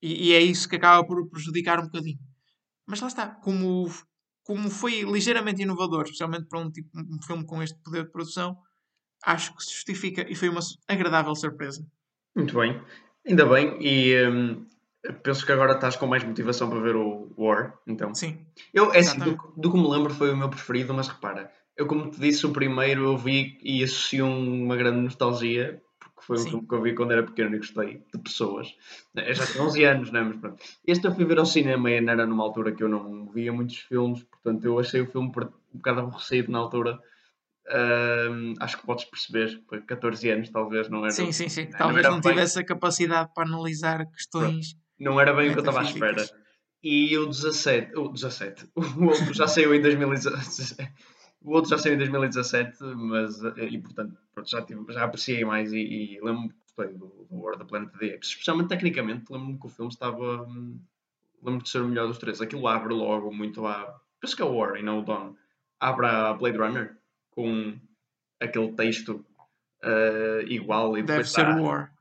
[0.03, 2.19] e, e é isso que acaba por prejudicar um bocadinho.
[2.85, 3.89] Mas lá está, como
[4.43, 8.57] como foi ligeiramente inovador, especialmente para um, tipo, um filme com este poder de produção,
[9.25, 11.85] acho que se justifica e foi uma agradável surpresa.
[12.35, 12.81] Muito bem,
[13.25, 14.65] ainda bem, e hum,
[15.23, 18.13] penso que agora estás com mais motivação para ver o War, então.
[18.13, 18.45] Sim.
[18.73, 21.87] Eu, é assim, do, do, que me lembro foi o meu preferido, mas repara, eu
[21.87, 25.81] como te disse, o primeiro eu vi e associo uma grande nostalgia,
[26.25, 26.49] foi um Sim.
[26.49, 28.73] filme que eu vi quando era pequeno e gostei de pessoas.
[29.15, 30.21] Eu já tinha 11 anos, né?
[30.21, 30.63] mas pronto.
[30.85, 33.77] Este eu fui ver ao cinema e era numa altura que eu não via muitos
[33.77, 36.99] filmes, portanto eu achei o filme um bocado aborrecido na altura.
[37.65, 41.11] Uh, acho que podes perceber, foi 14 anos talvez, não era.
[41.11, 41.65] Sim, sim, sim.
[41.65, 42.63] Não talvez não, tivesse bem...
[42.63, 44.75] a capacidade para analisar questões.
[44.99, 46.23] Não era bem o que eu estava à espera.
[46.83, 50.91] E o 17, o 17, o outro já saiu em 2017.
[51.43, 55.43] O outro já saiu em 2017, mas eh, e portanto pronto, já, tive, já apreciei
[55.43, 58.29] mais e, e lembro-me que gostei do, do War da Planet of the Apes.
[58.29, 60.43] Especialmente tecnicamente, lembro-me que o filme estava.
[60.43, 60.79] Hum,
[61.37, 62.41] lembro-me de ser o melhor dos três.
[62.41, 63.99] Aquilo abre logo muito a.
[64.21, 65.35] Penso que é o War e não o Dawn.
[65.79, 66.97] Abre a Blade Runner
[67.31, 67.77] com
[68.39, 69.25] aquele texto
[69.83, 71.93] uh, igual e Deve ser o War.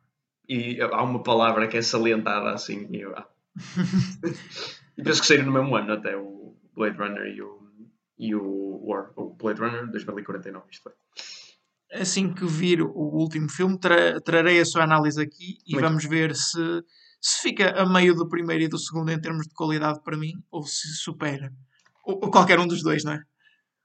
[0.48, 2.87] E há uma palavra que é salientada assim.
[2.90, 3.26] E, eu, ah.
[4.96, 7.62] e penso que saíram no mesmo ano até o Blade Runner e o
[8.22, 10.64] e o War, o Blade Runner 2049.
[10.70, 12.00] Isto é.
[12.00, 16.04] Assim que vir o último filme, tra trarei a sua análise aqui e Muito vamos
[16.04, 16.85] ver se,
[17.20, 20.35] se fica a meio do primeiro e do segundo em termos de qualidade para mim
[20.52, 21.52] ou se supera.
[22.04, 23.22] Ou, ou qualquer um dos dois, não é?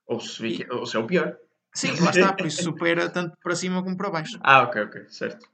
[0.06, 1.36] Ou se, fica, ou se é o pior.
[1.74, 4.38] Sim, lá está, por isso supera tanto para cima como para baixo.
[4.42, 5.50] Ah, ok, ok, certo.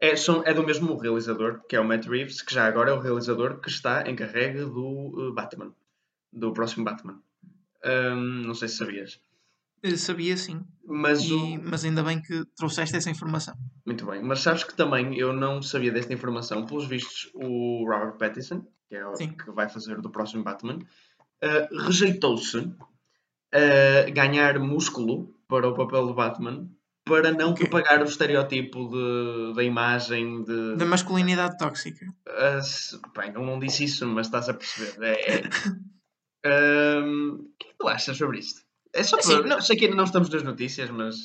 [0.00, 2.94] É, são, é do mesmo realizador, que é o Matt Reeves, que já agora é
[2.94, 5.74] o realizador que está encarregue do uh, Batman,
[6.32, 7.20] do próximo Batman.
[7.84, 9.20] Um, não sei se sabias.
[9.82, 10.64] Eu sabia sim.
[10.84, 11.62] Mas, e, o...
[11.62, 13.54] mas ainda bem que trouxeste essa informação.
[13.86, 14.22] Muito bem.
[14.22, 16.66] Mas sabes que também eu não sabia desta informação.
[16.66, 19.28] Pelos vistos, o Robert Pattinson, que é o sim.
[19.28, 22.72] que vai fazer do próximo Batman, uh, rejeitou-se
[23.52, 26.68] a ganhar músculo para o papel de Batman
[27.04, 27.66] para não okay.
[27.66, 30.76] propagar o estereótipo de, da imagem de...
[30.76, 32.06] Da masculinidade tóxica.
[32.28, 35.02] Uh, bem, eu não disse isso, mas estás a perceber.
[35.02, 35.42] É, é...
[36.46, 38.62] Um, tu achas sobre isto?
[38.94, 39.60] É só assim, não...
[39.60, 41.16] sei que ainda não estamos nas notícias, mas.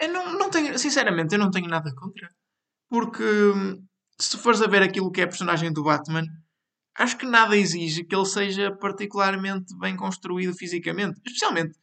[0.00, 2.28] Eu não, não tenho, sinceramente, eu não tenho nada contra.
[2.88, 3.24] Porque
[4.20, 6.26] se fores a ver aquilo que é a personagem do Batman,
[6.96, 11.20] acho que nada exige que ele seja particularmente bem construído fisicamente.
[11.24, 11.78] Especialmente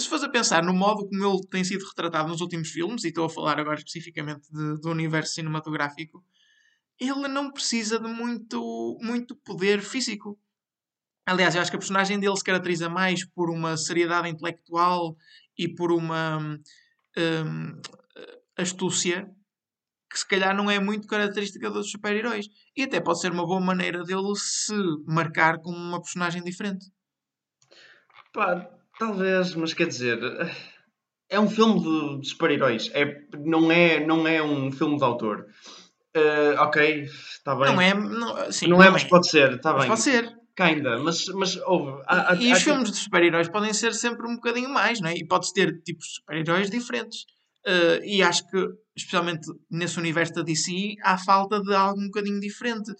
[0.00, 3.08] se fores a pensar no modo como ele tem sido retratado nos últimos filmes, e
[3.08, 6.24] estou a falar agora especificamente de, do universo cinematográfico,
[6.98, 10.38] ele não precisa de muito, muito poder físico.
[11.26, 15.16] Aliás, eu acho que a personagem dele se caracteriza mais por uma seriedade intelectual
[15.56, 16.38] e por uma
[17.16, 17.80] um,
[18.56, 19.28] astúcia
[20.10, 22.46] que se calhar não é muito característica dos super-heróis.
[22.76, 24.74] E até pode ser uma boa maneira dele se
[25.06, 26.86] marcar como uma personagem diferente.
[28.32, 30.18] Pá, talvez, mas quer dizer,
[31.30, 32.90] é um filme de, super-heróis.
[32.92, 35.46] É, não, é, não é um filme de autor.
[36.14, 37.74] Uh, ok, está bem.
[37.74, 39.08] Não é, não, sim, não, não é, mas é.
[39.08, 39.88] pode ser, está bem.
[39.88, 40.41] Pode ser.
[40.68, 42.02] Kinda, mas, mas houve.
[42.06, 45.08] Há, há, e há, os filmes de super-heróis podem ser sempre um bocadinho mais, não
[45.08, 45.14] é?
[45.16, 47.24] E pode ter tipos de super-heróis diferentes.
[47.66, 52.40] Uh, e acho que, especialmente nesse universo da DC, há falta de algo um bocadinho
[52.40, 52.92] diferente.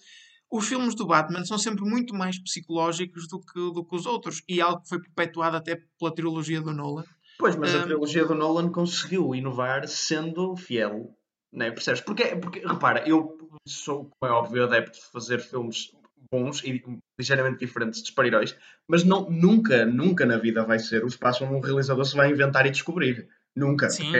[0.49, 4.41] Os filmes do Batman são sempre muito mais psicológicos do que, do que os outros.
[4.47, 7.03] E algo que foi perpetuado até pela trilogia do Nolan.
[7.39, 11.13] Pois, mas a ah, trilogia do Nolan conseguiu inovar sendo fiel.
[11.51, 11.71] Não é?
[11.71, 12.01] Percebes?
[12.01, 15.91] Porque, porque, repara, eu sou, como é óbvio, adepto de fazer filmes
[16.33, 16.83] bons e
[17.19, 18.55] ligeiramente diferentes de super-heróis,
[18.87, 22.31] mas não, nunca, nunca na vida vai ser o espaço onde um realizador se vai
[22.31, 23.27] inventar e descobrir.
[23.55, 23.89] Nunca.
[23.89, 24.11] Sim.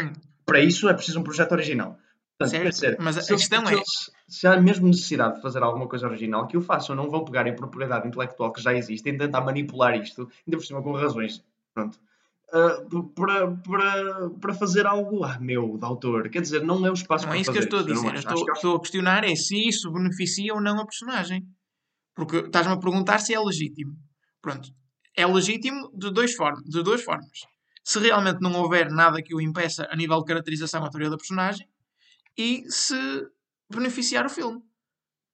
[0.46, 1.98] para isso é preciso um projeto original.
[2.38, 3.82] Portanto, dizer, mas a- questão é-
[4.28, 6.96] se há mesmo necessidade de fazer alguma coisa original, que o façam.
[6.96, 10.66] Não vão pegar em propriedade intelectual que já existe e tentar manipular isto, ainda por
[10.66, 11.42] cima com razões.
[11.74, 11.98] Pronto.
[12.52, 12.84] ah,
[13.16, 16.30] para, para, para fazer algo, ah, meu, de autor.
[16.30, 18.14] Quer dizer, não é o espaço Não para é isso que eu estou a dizer.
[18.16, 21.48] Estou, que- estou a questionar é se isso beneficia ou não a personagem.
[22.16, 23.96] Porque estás-me a perguntar se é legítimo.
[24.42, 24.70] Pronto.
[25.16, 27.40] É legítimo de, dois form de duas formas.
[27.84, 31.18] Se realmente não houver nada que o impeça a nível de caracterização à teoria da
[31.18, 31.68] personagem
[32.38, 32.96] e se
[33.70, 34.62] beneficiar o filme.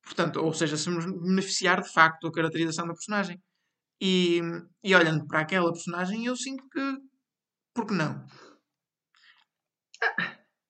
[0.04, 3.42] Portanto, ou seja, se beneficiar de facto a caracterização da personagem.
[4.02, 4.42] E,
[4.84, 6.98] e olhando para aquela personagem, eu sinto que.
[7.74, 8.26] Por que não?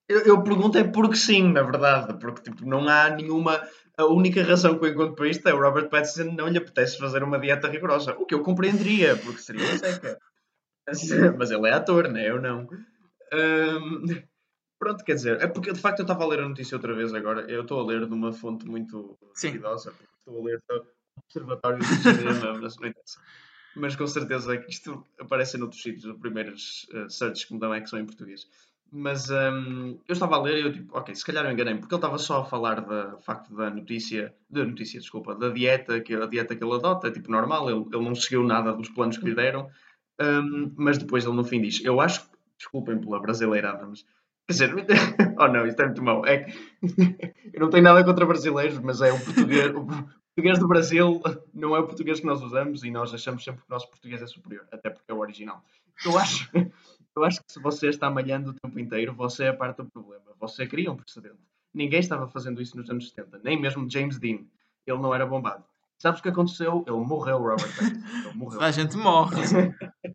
[0.08, 3.62] Eu, eu pergunto é porque sim, na verdade, porque tipo, não há nenhuma.
[4.00, 6.96] A única razão que eu encontro para isto é o Robert Pattinson não lhe apetece
[6.96, 8.16] fazer uma dieta rigorosa.
[8.16, 10.18] O que eu compreenderia, porque seria uma seca.
[11.36, 12.26] Mas, ele é ator, né?
[12.30, 12.66] Eu não.
[13.32, 14.22] Hum,
[14.78, 17.12] pronto, quer dizer, é porque de facto eu estava a ler a notícia outra vez
[17.12, 17.42] agora.
[17.42, 19.48] Eu estou a ler de uma fonte muito Sim.
[19.48, 20.86] duvidosa, porque estou a ler do
[21.22, 23.20] Observatório do Cinema, mas não interessa.
[23.76, 27.74] Mas com certeza que isto aparece noutros sítios, os primeiros uh, searches que me dão
[27.74, 28.46] é que são em português.
[28.92, 31.94] Mas hum, eu estava a ler e eu tipo, ok, se calhar eu enganei porque
[31.94, 36.14] ele estava só a falar do facto da notícia, da notícia, desculpa, da dieta, que
[36.14, 39.16] a dieta que ele adota, é tipo normal, ele, ele não seguiu nada dos planos
[39.16, 39.70] que lhe deram,
[40.20, 44.04] hum, mas depois ele no fim diz, eu acho, desculpem pela brasileirada, mas
[44.48, 44.74] quer dizer,
[45.38, 46.52] oh não, isto é muito mau, é que
[47.54, 49.86] eu não tenho nada contra brasileiros, mas é o português, o
[50.34, 51.22] português do Brasil
[51.54, 54.20] não é o português que nós usamos e nós achamos sempre que o nosso português
[54.20, 55.62] é superior, até porque é o original.
[56.04, 56.50] Eu acho,
[57.16, 60.22] eu acho que se você está malhando o tempo inteiro, você é parte do problema.
[60.40, 61.36] Você cria um precedente.
[61.72, 64.40] Ninguém estava fazendo isso nos anos 70, nem mesmo James Dean.
[64.86, 65.64] Ele não era bombado.
[65.98, 66.82] Sabes o que aconteceu?
[66.86, 68.28] Ele morreu, Robert Pattinson.
[68.28, 68.60] Ele morreu.
[68.60, 69.36] A gente morre.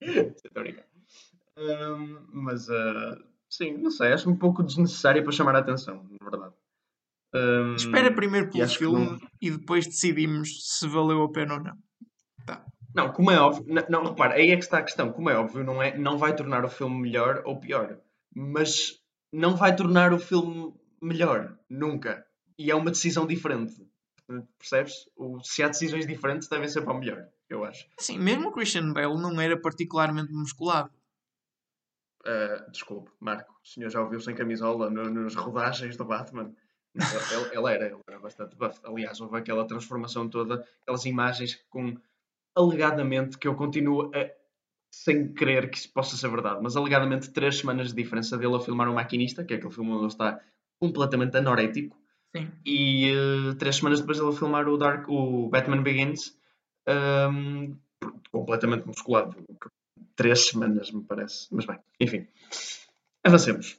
[0.00, 0.84] Estou a.
[1.58, 3.18] Hum, mas, ah,
[3.48, 4.12] sim, não sei.
[4.12, 6.54] Acho um pouco desnecessário para chamar a atenção, na verdade.
[7.34, 11.76] Hum, Espera primeiro pelo filme não- e depois decidimos se valeu a pena ou não.
[12.96, 15.12] Não, como é óbvio, não, não, repara, aí é que está a questão.
[15.12, 18.00] Como é óbvio, não, é, não vai tornar o filme melhor ou pior,
[18.34, 18.98] mas
[19.30, 22.26] não vai tornar o filme melhor, nunca.
[22.58, 23.86] E é uma decisão diferente.
[24.58, 24.94] Percebes?
[25.14, 27.86] O- se há decisões diferentes, devem ser para o melhor, eu acho.
[27.98, 30.90] Assim, mesmo o Christian Bale não era particularmente musculado.
[32.24, 36.50] Uh, desculpe, Marco, o senhor já ouviu sem camisola no, nas rodagens do Batman?
[36.94, 38.80] Ele, ele era, ele era bastante buff.
[38.82, 41.94] Aliás, houve aquela transformação toda, aquelas imagens com
[42.56, 44.30] alegadamente que eu continuo a,
[44.90, 48.60] sem crer que isso possa ser verdade, mas alegadamente três semanas de diferença dele a
[48.60, 50.40] filmar o Maquinista, que é aquele filme onde ele está
[50.78, 51.96] completamente anorético,
[52.34, 52.50] Sim.
[52.64, 56.36] e uh, três semanas depois ele a filmar o, Dark, o Batman Begins
[56.88, 57.76] um,
[58.30, 59.36] completamente musculado.
[60.14, 61.48] Três semanas, me parece.
[61.50, 62.26] Mas bem, enfim.
[63.22, 63.78] Avancemos.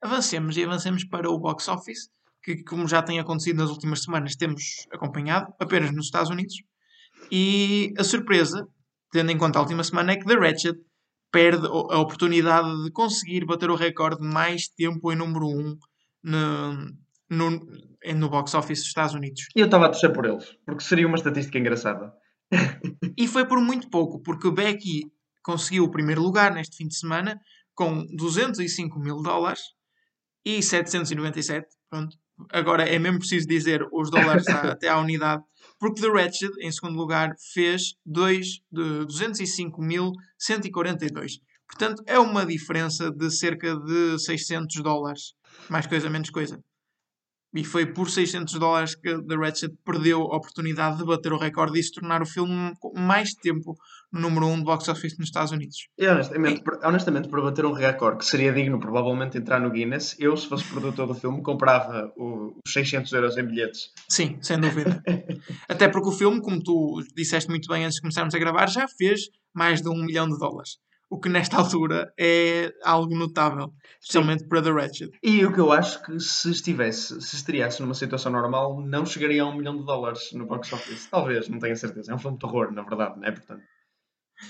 [0.00, 2.10] Avancemos e avancemos para o box office,
[2.42, 6.62] que, como já tem acontecido nas últimas semanas, temos acompanhado apenas nos Estados Unidos.
[7.34, 8.68] E a surpresa,
[9.10, 10.78] tendo em conta a última semana, é que The Ratchet
[11.32, 15.78] perde a oportunidade de conseguir bater o recorde de mais tempo em número 1 um
[16.22, 16.74] no,
[17.30, 17.66] no,
[18.16, 19.46] no box office dos Estados Unidos.
[19.56, 22.12] E eu estava a torcer por eles, porque seria uma estatística engraçada.
[23.16, 25.02] E foi por muito pouco, porque o Becky
[25.42, 27.38] conseguiu o primeiro lugar neste fim de semana
[27.74, 29.60] com 205 mil dólares
[30.44, 31.66] e 797.
[31.90, 32.16] Pronto.
[32.50, 35.42] Agora é mesmo preciso dizer os dólares à- até à unidade,
[35.82, 41.40] porque The Wretched, em segundo lugar, fez dois, de 205.142.
[41.66, 45.34] Portanto, é uma diferença de cerca de 600 dólares.
[45.68, 46.62] Mais coisa, menos coisa.
[47.54, 51.78] E foi por 600 dólares que The Ratchet perdeu a oportunidade de bater o recorde
[51.78, 53.76] e se tornar o filme com mais tempo
[54.10, 55.76] no número 1 um do box office nos Estados Unidos.
[55.98, 60.16] E honestamente, por- honestamente, para bater um recorde que seria digno provavelmente entrar no Guinness,
[60.18, 63.90] eu, se fosse produtor do filme, comprava os 600 euros em bilhetes.
[64.08, 65.02] Sim, sem dúvida.
[65.68, 68.86] Até porque o filme, como tu disseste muito bem antes de começarmos a gravar, já
[68.88, 70.78] fez mais de um milhão de dólares.
[71.14, 73.70] O que nesta altura é algo notável,
[74.00, 75.10] especialmente para The Ratchet.
[75.22, 79.42] E o que eu acho que se estivesse, se estreasse numa situação normal, não chegaria
[79.42, 81.06] a um milhão de dólares no box office.
[81.10, 82.12] Talvez, não tenho a certeza.
[82.12, 83.30] É um filme de terror, na verdade, não é?
[83.30, 83.62] Portanto.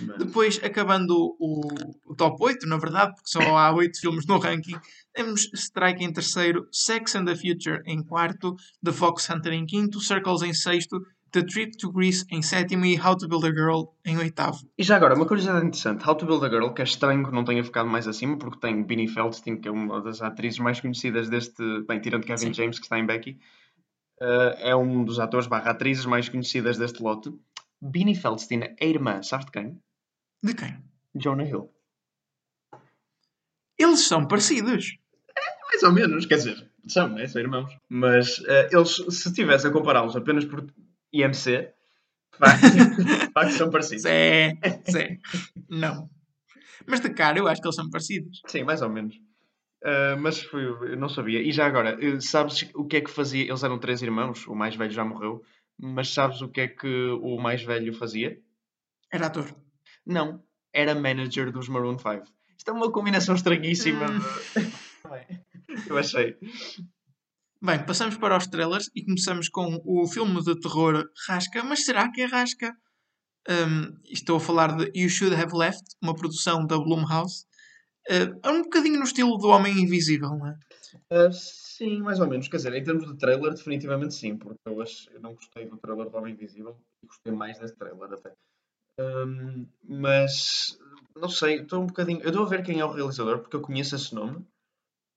[0.07, 1.67] mas- Depois, acabando o,
[2.07, 4.79] o top 8, na verdade, porque só há 8 filmes no ranking,
[5.13, 10.01] temos Strike em terceiro, Sex and the Future em quarto, The Fox Hunter em quinto,
[10.01, 10.97] Circles em sexto,
[11.33, 14.69] The Trip to Greece em sétimo e How to Build a Girl em oitavo.
[14.77, 16.07] E já agora, uma curiosidade interessante.
[16.07, 18.61] How to Build a Girl, que é estranho que não tenha ficado mais acima, porque
[18.61, 21.63] tem Beanie Feldstein, que é uma das atrizes mais conhecidas deste...
[21.89, 22.55] Bem, tirando Kevin Sim.
[22.55, 23.39] James, que está em Becky.
[24.21, 27.33] eh, é um dos atores barra atrizes mais conhecidas deste lote.
[27.81, 29.81] Beanie Feldstein é irmã, sabes de quem?
[30.43, 30.77] De quem?
[31.15, 31.71] Jonah Hill.
[33.79, 34.97] Eles são parecidos.
[35.69, 37.27] Mais ou menos, quer dizer, São, né?
[37.27, 37.75] São irmãos.
[37.89, 40.67] Mas eh, eles, se estivesse a compará-los apenas por
[41.13, 41.73] IMC,
[43.35, 44.03] facto, são parecidos.
[44.03, 44.59] Zé,
[44.91, 45.19] Zé.
[45.69, 46.09] Não.
[46.87, 48.41] Mas de cara eu acho que eles são parecidos.
[48.47, 49.17] Sim, mais ou menos.
[49.85, 51.43] Uh, mas foi, eu não sabia.
[51.43, 53.45] E já agora, sabes o que é que fazia?
[53.45, 55.43] Eles eram três irmãos, o mais velho já morreu,
[55.79, 58.41] mas sabes o que é que o mais velho fazia?
[59.13, 59.55] Era ator.
[60.07, 62.25] Não, era manager dos Maroon 5.
[62.57, 64.07] Isto é uma combinação estranhíssima.
[64.07, 64.71] Hum.
[65.89, 66.37] eu achei.
[67.65, 71.63] Bem, passamos para os trailers e começamos com o filme de terror Rasca.
[71.63, 72.77] Mas será que é Rasca?
[73.49, 77.47] Hum, estou a falar de You Should Have Left, uma produção da Blumhouse.
[78.11, 80.59] Uh, é um bocadinho no estilo do Homem Invisível, não é?
[81.13, 82.49] Uh, sim, mais ou menos.
[82.49, 86.11] Quer dizer, em termos de trailer, definitivamente sim, porque eu, eu não gostei do trailer
[86.11, 88.33] do Homem Invisível e gostei mais desse trailer até.
[88.99, 90.77] Um, mas
[91.15, 92.21] não sei, estou um bocadinho.
[92.23, 94.45] Eu estou a ver quem é o realizador porque eu conheço esse nome.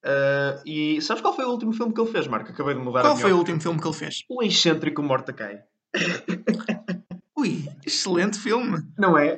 [0.06, 2.52] Uh, e sabes qual foi o último filme que ele fez, Marco?
[2.52, 4.24] Acabei de mudar a Qual minha foi o último filme que ele fez?
[4.30, 5.64] O excêntrico Mordecai.
[7.36, 8.84] Ui, excelente filme.
[9.00, 9.36] Não é?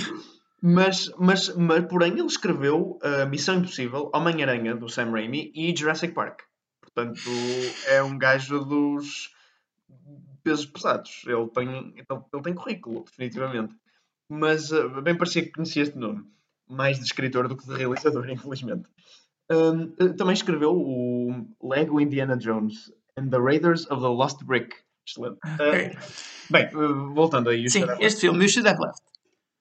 [0.62, 6.14] mas, mas, mas, porém, ele escreveu uh, Missão Impossível, Homem-Aranha, do Sam Raimi, e Jurassic
[6.14, 6.40] Park.
[6.80, 7.20] Portanto,
[7.86, 9.30] é um gajo dos
[10.42, 11.22] pesos pesados.
[11.26, 13.74] Ele tem, ele, ele tem currículo, definitivamente.
[14.26, 16.24] Mas uh, bem parecia que conhecia este nome.
[16.66, 18.88] Mais de escritor do que de realizador, infelizmente.
[19.50, 24.76] Um, uh, também escreveu o Lego Indiana Jones and the Raiders of the Lost Brick.
[25.06, 25.38] Excelente.
[25.44, 25.96] Ok.
[26.50, 27.68] Bem, uh, voltando aí.
[27.68, 29.00] Sim, este filme, You Should Have Left.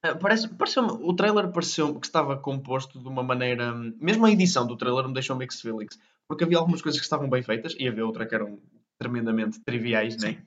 [0.05, 3.73] Uh, Parece, pareceu o trailer pareceu que estava composto de uma maneira.
[3.99, 5.97] Mesmo a edição do trailer me deixou mixed feelings.
[6.27, 8.59] Porque havia algumas coisas que estavam bem feitas e havia outra que eram
[8.99, 10.37] tremendamente triviais, né?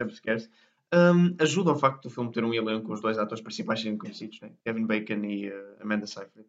[0.00, 0.50] Jumpscares.
[0.92, 3.98] Um, ajuda ao facto do filme ter um elenco com os dois atores principais sendo
[3.98, 4.50] conhecidos, né?
[4.64, 6.48] Kevin Bacon e uh, Amanda Seyfried.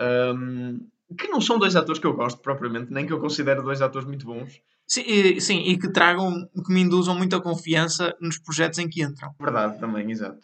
[0.00, 3.80] Um, que não são dois atores que eu gosto propriamente, nem que eu considero dois
[3.80, 4.60] atores muito bons.
[4.86, 9.02] Sim, e, sim, e que tragam, que me induzam muita confiança nos projetos em que
[9.02, 9.34] entram.
[9.40, 10.40] Verdade, também, exato.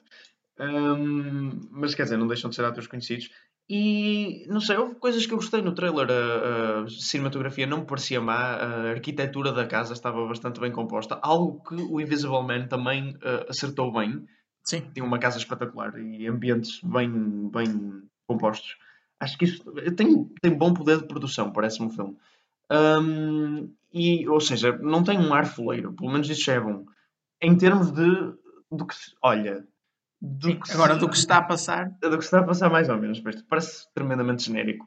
[0.59, 3.31] Um, mas quer dizer, não deixam de ser atores conhecidos.
[3.71, 6.09] E não sei, houve coisas que eu gostei no trailer.
[6.11, 11.19] A, a cinematografia não me parecia má, a arquitetura da casa estava bastante bem composta.
[11.23, 14.25] Algo que o Invisible Man também uh, acertou bem.
[14.65, 14.91] Sim.
[14.95, 18.77] Tinha uma casa espetacular e ambientes bem, bem compostos.
[19.21, 19.65] Acho que isso
[19.97, 22.17] tem, tem bom poder de produção, parece-me um filme.
[22.71, 26.85] Um, e, ou seja, não tem um ar foleiro, pelo menos isso é bom.
[27.41, 28.07] Em termos de
[28.71, 29.65] do que se, olha,
[30.21, 32.69] do Sim, que Agora, se, do que está a passar, do que está a passar
[32.71, 34.87] mais ou menos, parece tremendamente genérico.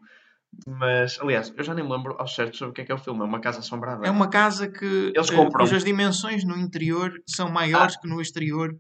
[0.68, 2.96] Mas, aliás, eu já nem me lembro ao certo sobre o que é que é
[2.96, 3.22] o filme.
[3.22, 4.06] É uma casa assombrada.
[4.06, 5.66] é uma casa que Eles eh, compram.
[5.66, 8.78] cujas dimensões no interior são maiores que no exterior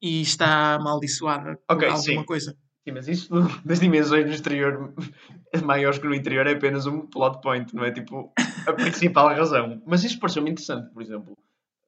[0.00, 2.24] e está amaldiçoada por Ok, alguma sim.
[2.24, 2.56] coisa.
[2.84, 3.28] Sim, mas isso
[3.64, 4.92] das dimensões do exterior
[5.64, 8.32] maiores que no interior é apenas um plot point, não é tipo
[8.66, 9.82] a principal razão.
[9.86, 11.36] Mas isso pareceu-me interessante, por exemplo.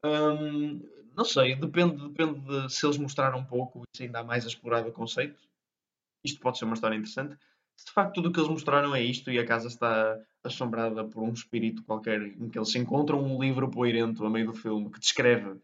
[0.05, 0.81] Hum,
[1.17, 4.45] não sei, depende, depende de se eles mostraram um pouco e se ainda há mais
[4.45, 5.41] a explorar o conceito.
[6.25, 7.37] Isto pode ser uma história interessante.
[7.77, 11.05] Se de facto tudo o que eles mostraram é isto e a casa está assombrada
[11.05, 14.91] por um espírito qualquer em que eles encontram um livro poeirento a meio do filme
[14.91, 15.61] que descreve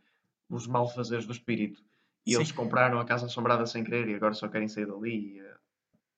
[0.49, 1.81] os malfazeres do espírito
[2.26, 2.37] e Sim.
[2.37, 5.37] eles compraram a Casa Assombrada sem querer e agora só querem sair dali.
[5.37, 5.54] E, eh,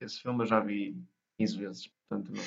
[0.01, 0.97] esse filme eu já vi
[1.39, 2.43] 15 vezes, portanto não.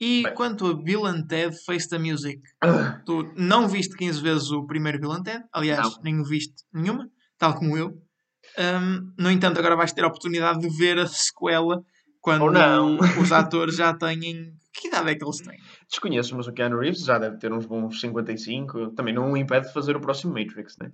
[0.00, 0.34] E Bem.
[0.34, 4.66] quanto a Bill and Ted Face the Music, Ah, tu não viste 15 vezes o
[4.66, 6.02] primeiro Bill and Ted, aliás, Não.
[6.02, 7.90] nem o viste nenhuma, tal como eu.
[8.58, 11.84] Hum, no entanto, agora vais ter a oportunidade de ver a sequela
[12.20, 12.44] quando
[13.20, 14.52] os atores já têm.
[14.74, 15.58] Que idade é que eles têm?
[15.88, 18.90] Desconheço, mas o Keanu Reeves já deve ter uns bons 55.
[18.92, 20.90] Também não o impede de fazer o próximo Matrix, né?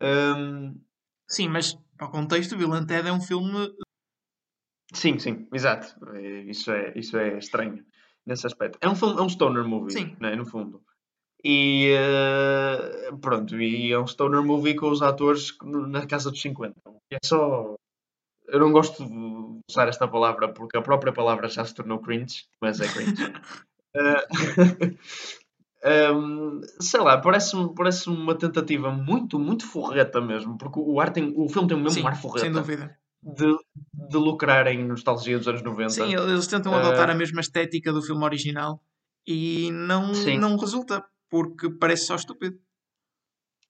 [0.00, 0.80] Hum,
[1.28, 3.68] Sim, mas para o contexto, Bill and Ted é um filme.
[4.92, 5.94] sim, sim, exato.
[6.14, 7.84] É, Isso é, isso é estranho
[8.24, 8.78] nesse aspecto.
[8.80, 10.16] É um, filme, é um stoner movie, Sim.
[10.20, 10.82] né, no fundo.
[11.44, 16.74] E eh, pronto, e é um stoner movie com os atores na casa dos 50.
[17.10, 17.76] É só.
[18.48, 22.44] Eu não gosto de usar esta palavra porque a própria palavra já se tornou cringe,
[22.60, 23.14] mas é cringe.
[23.98, 24.26] Eh,
[26.14, 31.32] um, sei lá, parece-me parece uma tentativa muito, muito forreta mesmo, porque o, ar tem,
[31.36, 32.98] o filme tem o mesmo Sim, ar sem forreta dúvida.
[33.22, 33.56] de,
[34.10, 35.90] de lucrar em nostalgia dos anos 90.
[35.90, 38.80] Sim, eles tentam Eh, adotar a mesma estética do filme original
[39.26, 40.38] e não, Sim.
[40.38, 42.58] não resulta, porque parece só estúpido.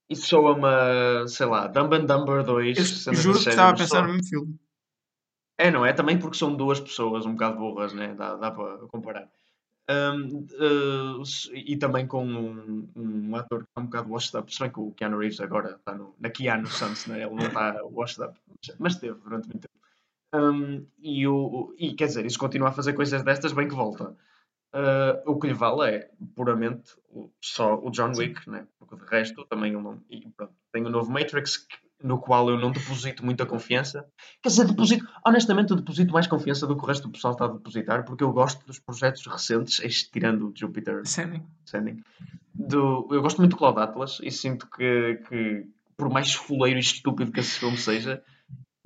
[0.09, 3.07] Isso soa-me, a, sei lá, Dumb and Dumber 2.
[3.09, 4.59] Eu juro que estava a pensar só- no mesmo filme.
[5.59, 5.93] É, não é?
[5.93, 8.15] Também porque são duas pessoas um bocado burras, né?
[8.15, 9.27] Dá, dá para comparar.
[9.89, 10.47] Um,
[11.19, 14.53] uh, s- e também com um, um ator que está um bocado washed up.
[14.53, 17.23] Se bem que o Keanu Reeves agora está no, na Keanu Suns, né?
[17.23, 18.37] ele não está washed up,
[18.79, 19.77] mas- esteve durante muito tempo.
[20.35, 24.17] Um, e, o, e quer dizer, isso continua a fazer coisas destas, bem que volta.
[24.75, 28.11] Uh, o que lhe vale é puramente o- só o John.
[28.17, 28.67] Wick, né?
[28.79, 30.03] porque de resto também não.
[30.11, 34.07] E pronto, tem o novo Matrix que- no qual eu não deposito muita confiança.
[34.43, 37.47] Quer dizer, deposito, honestamente, eu deposito mais confiança do que o resto do pessoal está
[37.47, 41.43] a depositar, porque eu gosto dos projetos recentes, este- tirando o Jupiter Sério.
[41.67, 42.03] Ascending.
[42.55, 45.67] Do, eu gosto muito do Cloud Atlas e sinto que, que
[45.97, 48.23] por mais fuleiro e estúpido que esse filme seja,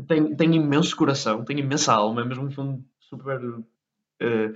[0.06, 3.40] tem, tem imenso coração, tem imensa alma, é mesmo um filme super
[4.20, 4.52] eh,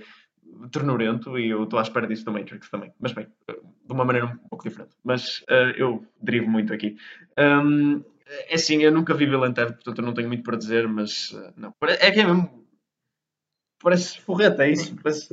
[0.71, 2.91] ternurento e eu estou à espera disso do Matrix também.
[2.99, 4.91] Mas bem, de uma maneira um pouco diferente.
[5.03, 6.97] Mas eh, eu derivo muito aqui.
[7.37, 11.31] Hum, é assim, eu nunca vi Ted, portanto eu não tenho muito para dizer, mas
[11.33, 11.73] eh, não.
[11.83, 12.65] É que é mesmo.
[13.81, 14.95] Parece forreta, é isso?
[15.01, 15.29] Parece.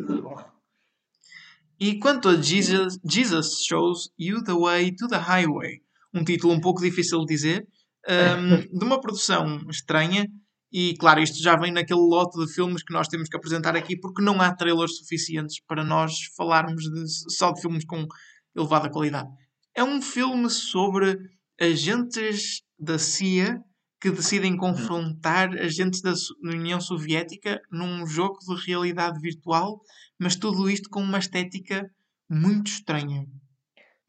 [1.80, 5.80] E quanto a Jesus, Jesus Shows You the Way to the Highway,
[6.14, 7.66] um título um pouco difícil de dizer,
[8.08, 10.26] um, de uma produção estranha,
[10.70, 13.98] e claro, isto já vem naquele lote de filmes que nós temos que apresentar aqui,
[13.98, 18.06] porque não há trailers suficientes para nós falarmos de- só de filmes com
[18.54, 19.28] elevada qualidade.
[19.74, 21.18] É um filme sobre
[21.60, 23.60] agentes da CIA
[24.00, 29.80] que decidem confrontar agentes da União Soviética num jogo de realidade virtual
[30.22, 31.90] mas tudo isto com uma estética
[32.30, 33.26] muito estranha.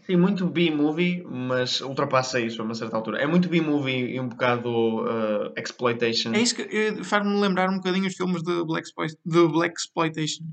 [0.06, 3.20] Sim, muito B-movie, mas ultrapassa isso a uma certa altura.
[3.20, 6.34] É muito B-movie e um bocado uh, exploitation.
[6.34, 8.88] É isso que faz-me lembrar um bocadinho os filmes de Black,
[9.26, 10.44] de Black Exploitation.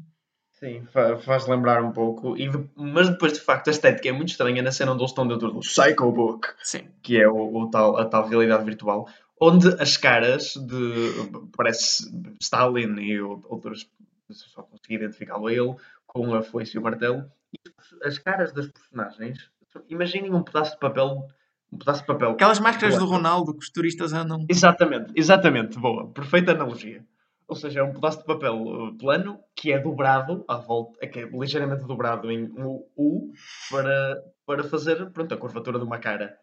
[0.60, 2.36] Sim, fa- faz lembrar um pouco.
[2.36, 5.10] E de- mas depois, de facto, a estética é muito estranha na cena onde eles
[5.10, 6.86] estão dentro do Psycho Book, Sim.
[7.02, 9.08] que é o, o tal, a tal realidade virtual,
[9.40, 11.48] onde as caras de.
[11.56, 13.88] parece Stalin e o- outras.
[14.30, 15.74] só consegui identificá-lo a ele
[16.06, 17.24] com a foice e o martelo.
[17.54, 17.58] E
[18.06, 19.50] as caras das personagens.
[19.88, 21.26] Imaginem um pedaço de papel.
[21.72, 22.30] Um pedaço de papel.
[22.32, 23.06] Aquelas máscaras do.
[23.06, 24.44] Ronaldo que os turistas andam.
[24.48, 27.02] Exatamente, exatamente, boa, perfeita analogia.
[27.50, 31.08] Ou seja, é um pedaço de papel uh, plano que é dobrado à volta, é
[31.08, 33.32] que é ligeiramente dobrado em um U
[33.68, 36.38] para, para fazer pronto, a curvatura de uma cara.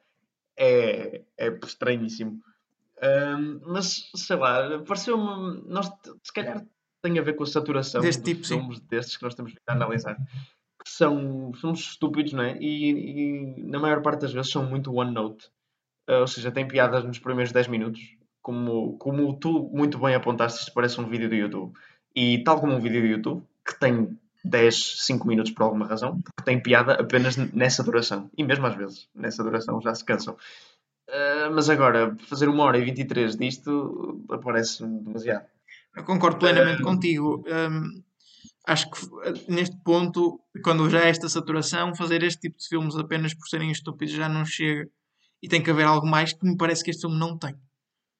[0.57, 2.41] É, é estranhíssimo.
[3.01, 5.63] Ahm, mas sei lá, pareceu-me.
[5.65, 5.89] Nós
[6.21, 6.65] se calhar
[7.01, 8.59] tem a ver com a saturação Deste dos tipo, sim.
[8.59, 10.17] filmes destes que nós temos vindo a analisar.
[10.83, 12.57] Que são, somos estúpidos, não é?
[12.59, 15.47] E, e na maior parte das vezes são muito one note.
[16.09, 18.16] Uh, ou seja, tem piadas nos primeiros 10 minutos.
[18.47, 21.73] Como, como tu muito bem apontaste, isto parece um vídeo do YouTube.
[22.15, 26.21] E tal como um vídeo do YouTube, que tem 10, 5 minutos por alguma razão,
[26.21, 28.31] porque tem piada apenas nessa duração.
[28.37, 30.33] E mesmo às vezes, nessa duração já se cansam.
[31.09, 35.45] Uh, mas agora, fazer uma hora e 23 disto uh, parece demasiado.
[35.93, 36.85] Eu concordo plenamente Ah.
[36.85, 37.43] contigo.
[37.45, 38.01] Hum,
[38.65, 43.33] acho que neste ponto, quando já há esta saturação, fazer este tipo de filmes apenas
[43.33, 44.89] por serem estúpidos já não chega.
[45.43, 47.53] E tem que haver algo mais que me parece que este filme não tem.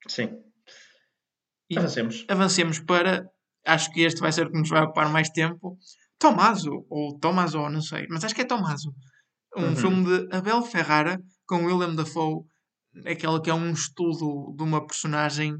[0.08, 0.30] Sim.
[1.70, 2.26] E Avancemos.
[2.30, 3.28] avancemos para.
[3.66, 5.78] Acho que este vai ser o que nos vai ocupar mais tempo.
[6.18, 8.94] Tomaso, ou Tomaso, não sei, mas acho que é Tomaso.
[9.56, 9.76] Um Uhum.
[9.76, 12.44] filme de Abel Ferrara com Willem Dafoe,
[13.06, 15.56] aquele que é um estudo de uma personagem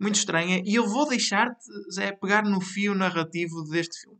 [0.00, 0.62] muito estranha.
[0.64, 4.18] E eu vou deixar-te, Zé, pegar no fio narrativo deste filme.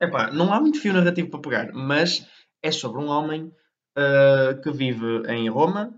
[0.00, 2.26] Epá, não há muito fio narrativo para pegar, mas
[2.62, 3.50] é sobre um homem
[3.96, 5.94] ah, que vive em Roma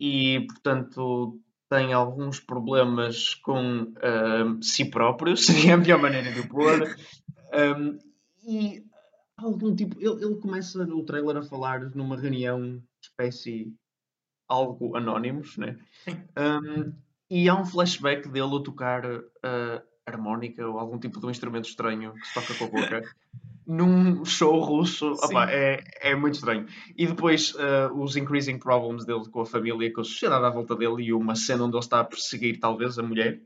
[0.00, 6.48] e, portanto, tem alguns problemas com ah, si próprio, seria a melhor maneira de o
[6.48, 6.96] pôr.
[7.52, 7.98] Um,
[8.46, 8.84] e
[9.36, 9.96] algum tipo.
[10.00, 13.72] Ele, ele começa no trailer a falar numa reunião espécie
[14.48, 15.76] algo anónimos, né?
[16.38, 16.92] Um,
[17.28, 19.04] e há um flashback dele a tocar
[19.42, 23.02] ah, harmónica ou algum tipo de um instrumento estranho que se toca com a boca
[23.66, 25.12] num show russo.
[25.12, 26.66] Opa, é, é muito estranho.
[26.96, 30.76] E depois ah, os increasing problems dele com a família, com a sociedade à volta
[30.76, 33.40] dele e uma cena onde ele está a perseguir talvez a mulher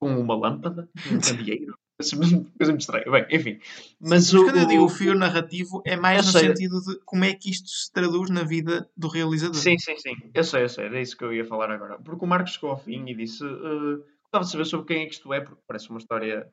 [0.00, 1.74] com uma lâmpada, um candeeiro.
[1.96, 3.04] Coisa coisa muito estranha.
[3.08, 3.60] Bem, enfim.
[4.00, 6.48] Mas, Mas o, quando eu digo o- fio narrativo, é mais no sei.
[6.48, 9.54] sentido de como é que isto se traduz na vida do realizador.
[9.54, 10.14] Sim, sim, sim.
[10.34, 10.86] Eu sei, eu sei.
[10.86, 11.98] Era isso que eu ia falar agora.
[12.00, 15.06] Porque o Marcos chegou ao fim e disse: uh, Gostava de saber sobre quem é
[15.06, 16.48] que isto é, porque parece uma história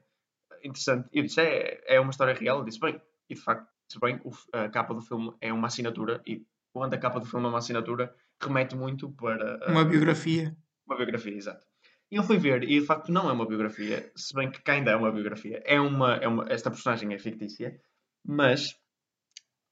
[0.64, 1.08] interessante.
[1.14, 2.60] E eu disse: É, é uma história real.
[2.60, 3.00] Eu disse: Bem,
[3.30, 4.20] e de facto, se bem,
[4.54, 6.22] a capa do filme é uma assinatura.
[6.26, 10.56] E quando a capa do filme é uma assinatura, remete muito para uh, Uma biografia.
[10.86, 11.64] uma biografia, exato.
[12.12, 14.92] E eu fui ver, e de facto não é uma biografia, se bem que ainda
[14.92, 15.62] é uma biografia.
[15.64, 17.80] É uma, é uma, esta personagem é fictícia,
[18.26, 18.76] mas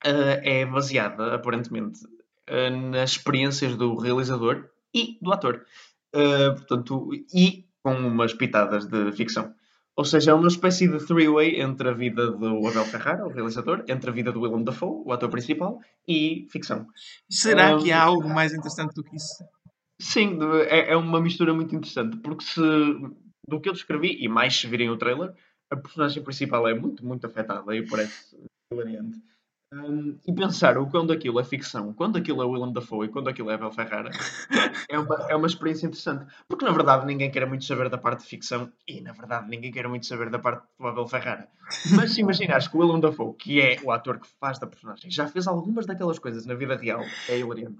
[0.05, 1.99] ah, é baseada, aparentemente,
[2.47, 5.65] ah, nas experiências do realizador e do ator.
[6.11, 9.53] Portanto, e com umas pitadas de ficção.
[9.97, 13.83] Ou seja, é uma espécie de three-way entre a vida do Abel Ferrara, o realizador,
[13.87, 16.85] entre a vida do Willem Dafoe, o ator principal, e ficção.
[17.27, 19.43] Será Um, que há algo mais interessante do que isso?
[19.99, 20.37] Sim,
[20.67, 22.61] é, é uma mistura muito interessante, porque se
[23.49, 25.33] do que eu descrevi, e mais se virem o trailer,
[25.71, 28.37] a personagem principal é muito, muito afetada e parece
[28.71, 29.19] hilariante.
[29.73, 33.27] Um, e pensar o quando aquilo é ficção, quando aquilo é Willem Dafoe e quando
[33.27, 34.09] aquilo é Abel Ferrara,
[34.89, 36.25] é uma, é uma experiência interessante.
[36.47, 39.69] Porque na verdade ninguém quer muito saber da parte de ficção e na verdade ninguém
[39.69, 41.49] quer muito saber da parte do Abel Ferrara.
[41.93, 45.11] Mas se imaginares que o Willem Dafoe, que é o ator que faz da personagem,
[45.11, 47.79] já fez algumas daquelas coisas na vida real, é hilariante.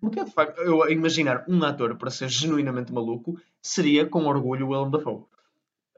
[0.00, 4.70] Porque de facto, eu imaginar um ator para ser genuinamente maluco seria com orgulho o
[4.70, 5.22] Willem Dafoe.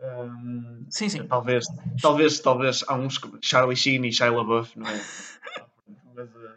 [0.03, 1.27] Um, sim, sim.
[1.29, 1.65] Talvez,
[2.01, 5.01] talvez, talvez há uns Charlie Sheen e Shia LaBeouf, não é?
[6.15, 6.51] mas, uh,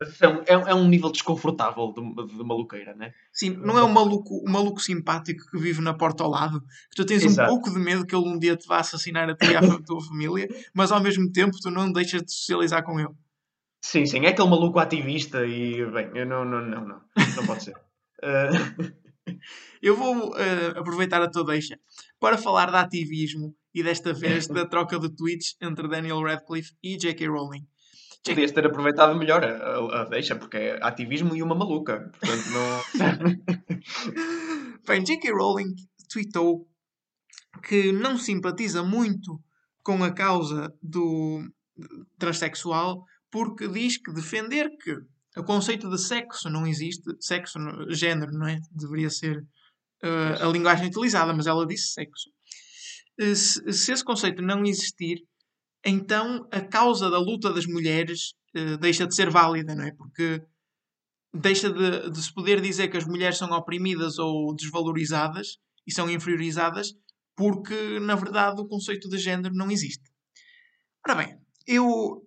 [0.00, 3.12] mas é, um, é, é, um nível desconfortável de, de maluqueira, né?
[3.32, 6.96] Sim, não é um maluco, um maluco simpático que vive na porta ao lado, que
[6.96, 7.50] tu tens Exato.
[7.50, 9.60] um pouco de medo que ele um dia te vá assassinar a ti e à
[9.84, 13.14] tua família, mas ao mesmo tempo tu não deixas de socializar com ele.
[13.84, 17.00] Sim, sim, é aquele maluco ativista e, bem, eu não, não, não, não,
[17.36, 17.74] não pode ser.
[18.22, 18.92] Uh...
[19.82, 21.78] Eu vou uh, aproveitar a tua deixa
[22.20, 26.96] para falar de ativismo e desta vez da troca de tweets entre Daniel Radcliffe e
[26.96, 27.26] J.K.
[27.28, 27.66] Rowling.
[28.24, 32.10] Podias ter aproveitado melhor a, a, deixa, porque é ativismo e uma maluca.
[32.20, 32.80] Portanto, não.
[34.86, 35.32] Bem, J.K.
[35.32, 35.74] Rowling
[36.08, 36.68] tweetou
[37.64, 39.40] que não simpatiza muito
[39.82, 41.42] com a causa do
[42.18, 44.96] transexual porque diz que defender que
[45.36, 47.58] o conceito de sexo não existe, sexo,
[47.90, 48.60] género, não é?
[48.70, 52.28] Deveria ser uh, a linguagem utilizada, mas ela disse sexo.
[53.20, 55.22] Uh, se, se, esse conceito não existir,
[55.84, 59.92] então a causa da luta das mulheres uh, deixa de ser válida, não é?
[59.92, 60.42] Porque
[61.32, 65.56] deixa de, de, se poder dizer que as mulheres são oprimidas ou desvalorizadas
[65.86, 66.92] e são inferiorizadas
[67.34, 70.04] porque, na verdade, o conceito de género não existe.
[71.06, 72.22] Ora bem, eu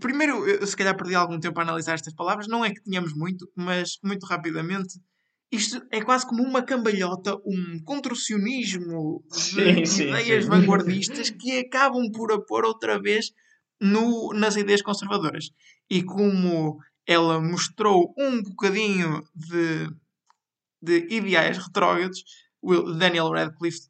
[0.00, 2.46] Primeiro, eu, se calhar perdi algum tempo a analisar estas palavras.
[2.46, 5.00] Não é que tínhamos muito, mas muito rapidamente.
[5.50, 10.50] Isto é quase como uma cambalhota, um contorcionismo de sim, sim, ideias sim.
[10.50, 13.30] vanguardistas que acabam por a pôr outra vez
[13.80, 15.50] no, nas ideias conservadoras.
[15.88, 19.88] E como ela mostrou um bocadinho de,
[20.82, 22.22] de ideais retrógrados,
[22.60, 23.88] o Daniel Radcliffe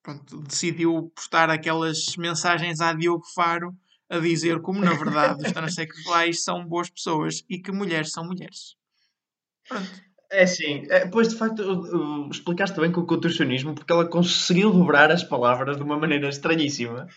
[0.00, 3.76] pronto, decidiu postar aquelas mensagens a Diogo Faro
[4.08, 8.76] a dizer como, na verdade, os transexuais são boas pessoas e que mulheres são mulheres.
[9.68, 10.08] Pronto.
[10.30, 15.10] É sim, é, pois de facto explicaste bem com o contorcionismo porque ela conseguiu dobrar
[15.10, 17.08] as palavras de uma maneira estranhíssima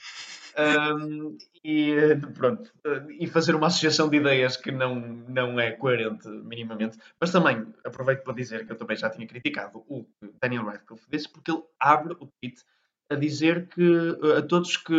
[0.58, 1.96] um, e
[2.34, 6.98] pronto, uh, e fazer uma associação de ideias que não, não é coerente minimamente.
[7.20, 10.06] Mas também aproveito para dizer que eu também já tinha criticado o
[10.42, 12.62] Daniel Radcliffe disse porque ele abre o tweet
[13.12, 14.94] a dizer que eh, a todos que,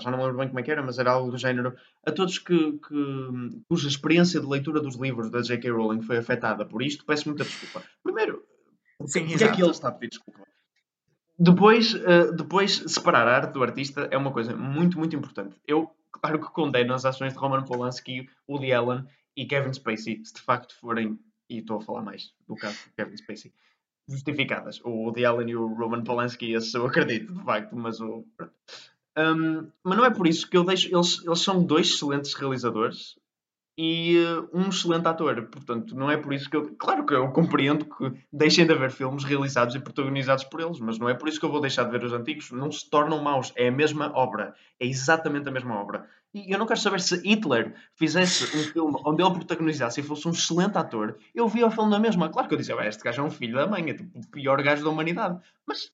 [0.00, 1.74] já não lembro bem como é que era, mas era algo do género,
[2.04, 5.70] a todos que, que cuja experiência de leitura dos livros da J.K.
[5.70, 7.86] Rowling foi afetada por isto, peço muita desculpa.
[8.02, 8.42] Primeiro,
[9.04, 10.46] Sim, porque é que ele está a pedir desculpa?
[11.38, 15.56] Depois, uh, depois, separar a arte do artista é uma coisa muito, muito importante.
[15.66, 19.04] Eu, claro que condeno as ações de Roman Polanski, Woody Allen
[19.36, 21.18] e Kevin Spacey, se de facto forem,
[21.50, 23.52] e estou a falar mais do caso de Kevin Spacey,
[24.08, 24.80] justificadas.
[24.84, 28.24] O Woody Allen e o Roman Polanski, esse eu acredito, de facto, mas o.
[29.16, 30.88] Um, mas não é por isso que eu deixo.
[30.94, 33.16] Eles, eles são dois excelentes realizadores
[33.76, 35.42] e uh, um excelente ator.
[35.46, 36.74] Portanto, não é por isso que eu.
[36.76, 40.98] Claro que eu compreendo que deixem de haver filmes realizados e protagonizados por eles, mas
[40.98, 42.50] não é por isso que eu vou deixar de ver os antigos.
[42.50, 43.52] Não se tornam maus.
[43.56, 44.54] É a mesma obra.
[44.78, 46.06] É exatamente a mesma obra.
[46.34, 50.26] E eu não quero saber se Hitler fizesse um filme onde ele protagonizasse e fosse
[50.26, 52.30] um excelente ator, eu via o filme na mesma.
[52.30, 54.62] Claro que eu dizia, este gajo é um filho da mãe, é tipo o pior
[54.62, 55.38] gajo da humanidade.
[55.66, 55.92] Mas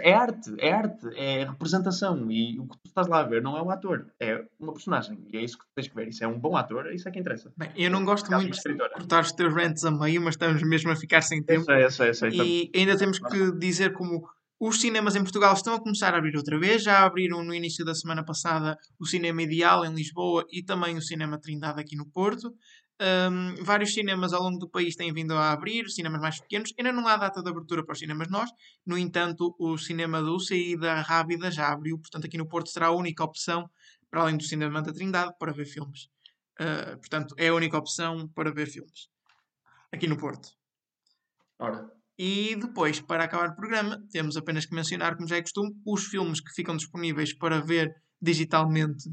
[0.00, 2.30] é arte, é arte, é representação.
[2.30, 5.18] E o que tu estás lá a ver não é o ator, é uma personagem.
[5.32, 6.08] E é isso que tu tens que ver.
[6.08, 7.52] Isso é um bom ator, isso é que interessa.
[7.56, 10.90] Bem, eu não gosto muito de cortar os teus rants a meio, mas estamos mesmo
[10.90, 11.70] a ficar sem tempo.
[11.70, 12.70] Eu sei, eu sei, eu sei.
[12.74, 14.26] E ainda temos que dizer como
[14.58, 16.82] os cinemas em Portugal estão a começar a abrir outra vez.
[16.82, 21.02] Já abriram no início da semana passada o Cinema Ideal em Lisboa e também o
[21.02, 22.54] Cinema Trindade aqui no Porto.
[22.98, 26.72] Um, vários cinemas ao longo do país têm vindo a abrir, cinemas mais pequenos.
[26.78, 28.50] Ainda não há data de abertura para os cinemas nós.
[28.86, 31.98] No entanto, o cinema do UCI da Rábida já abriu.
[31.98, 33.68] Portanto, aqui no Porto será a única opção,
[34.10, 36.04] para além do Cinema da Trindade, para ver filmes.
[36.58, 39.08] Uh, portanto, é a única opção para ver filmes.
[39.92, 40.48] Aqui no Porto.
[41.58, 41.90] Ora.
[42.18, 46.04] E depois, para acabar o programa, temos apenas que mencionar, como já é costume, os
[46.06, 49.04] filmes que ficam disponíveis para ver digitalmente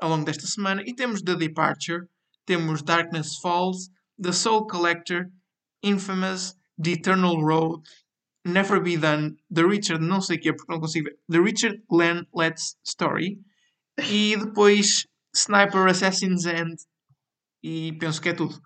[0.00, 0.82] ao longo desta semana.
[0.86, 2.06] E temos The Departure,
[2.46, 3.90] temos Darkness Falls,
[4.20, 5.26] The Soul Collector,
[5.82, 7.82] Infamous, The Eternal Road,
[8.44, 11.38] Never Be Done, The Richard, não sei o que é porque não consigo ver, The
[11.38, 13.38] Richard Glenn Let's Story.
[13.98, 16.76] E depois Sniper Assassin's End.
[17.62, 18.60] E penso que é tudo.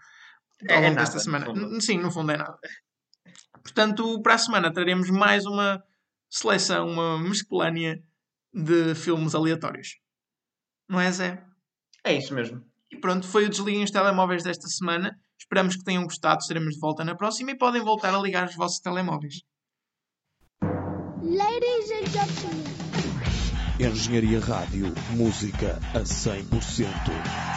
[0.68, 1.46] Ao é longo é desta semana.
[1.80, 2.58] Sim, no fundo é nada.
[3.62, 5.82] Portanto, para a semana traremos mais uma
[6.30, 8.02] seleção, uma mesclânea
[8.52, 9.98] de filmes aleatórios.
[10.88, 11.44] Não é, Zé?
[12.04, 12.64] É isso mesmo.
[12.96, 15.14] E pronto, foi o Desliguem os Telemóveis desta semana.
[15.38, 16.40] Esperamos que tenham gostado.
[16.40, 19.42] Estaremos de volta na próxima e podem voltar a ligar os vossos telemóveis.
[21.22, 22.64] Ladies and gentlemen.
[23.78, 27.55] Engenharia Rádio, música a 100%.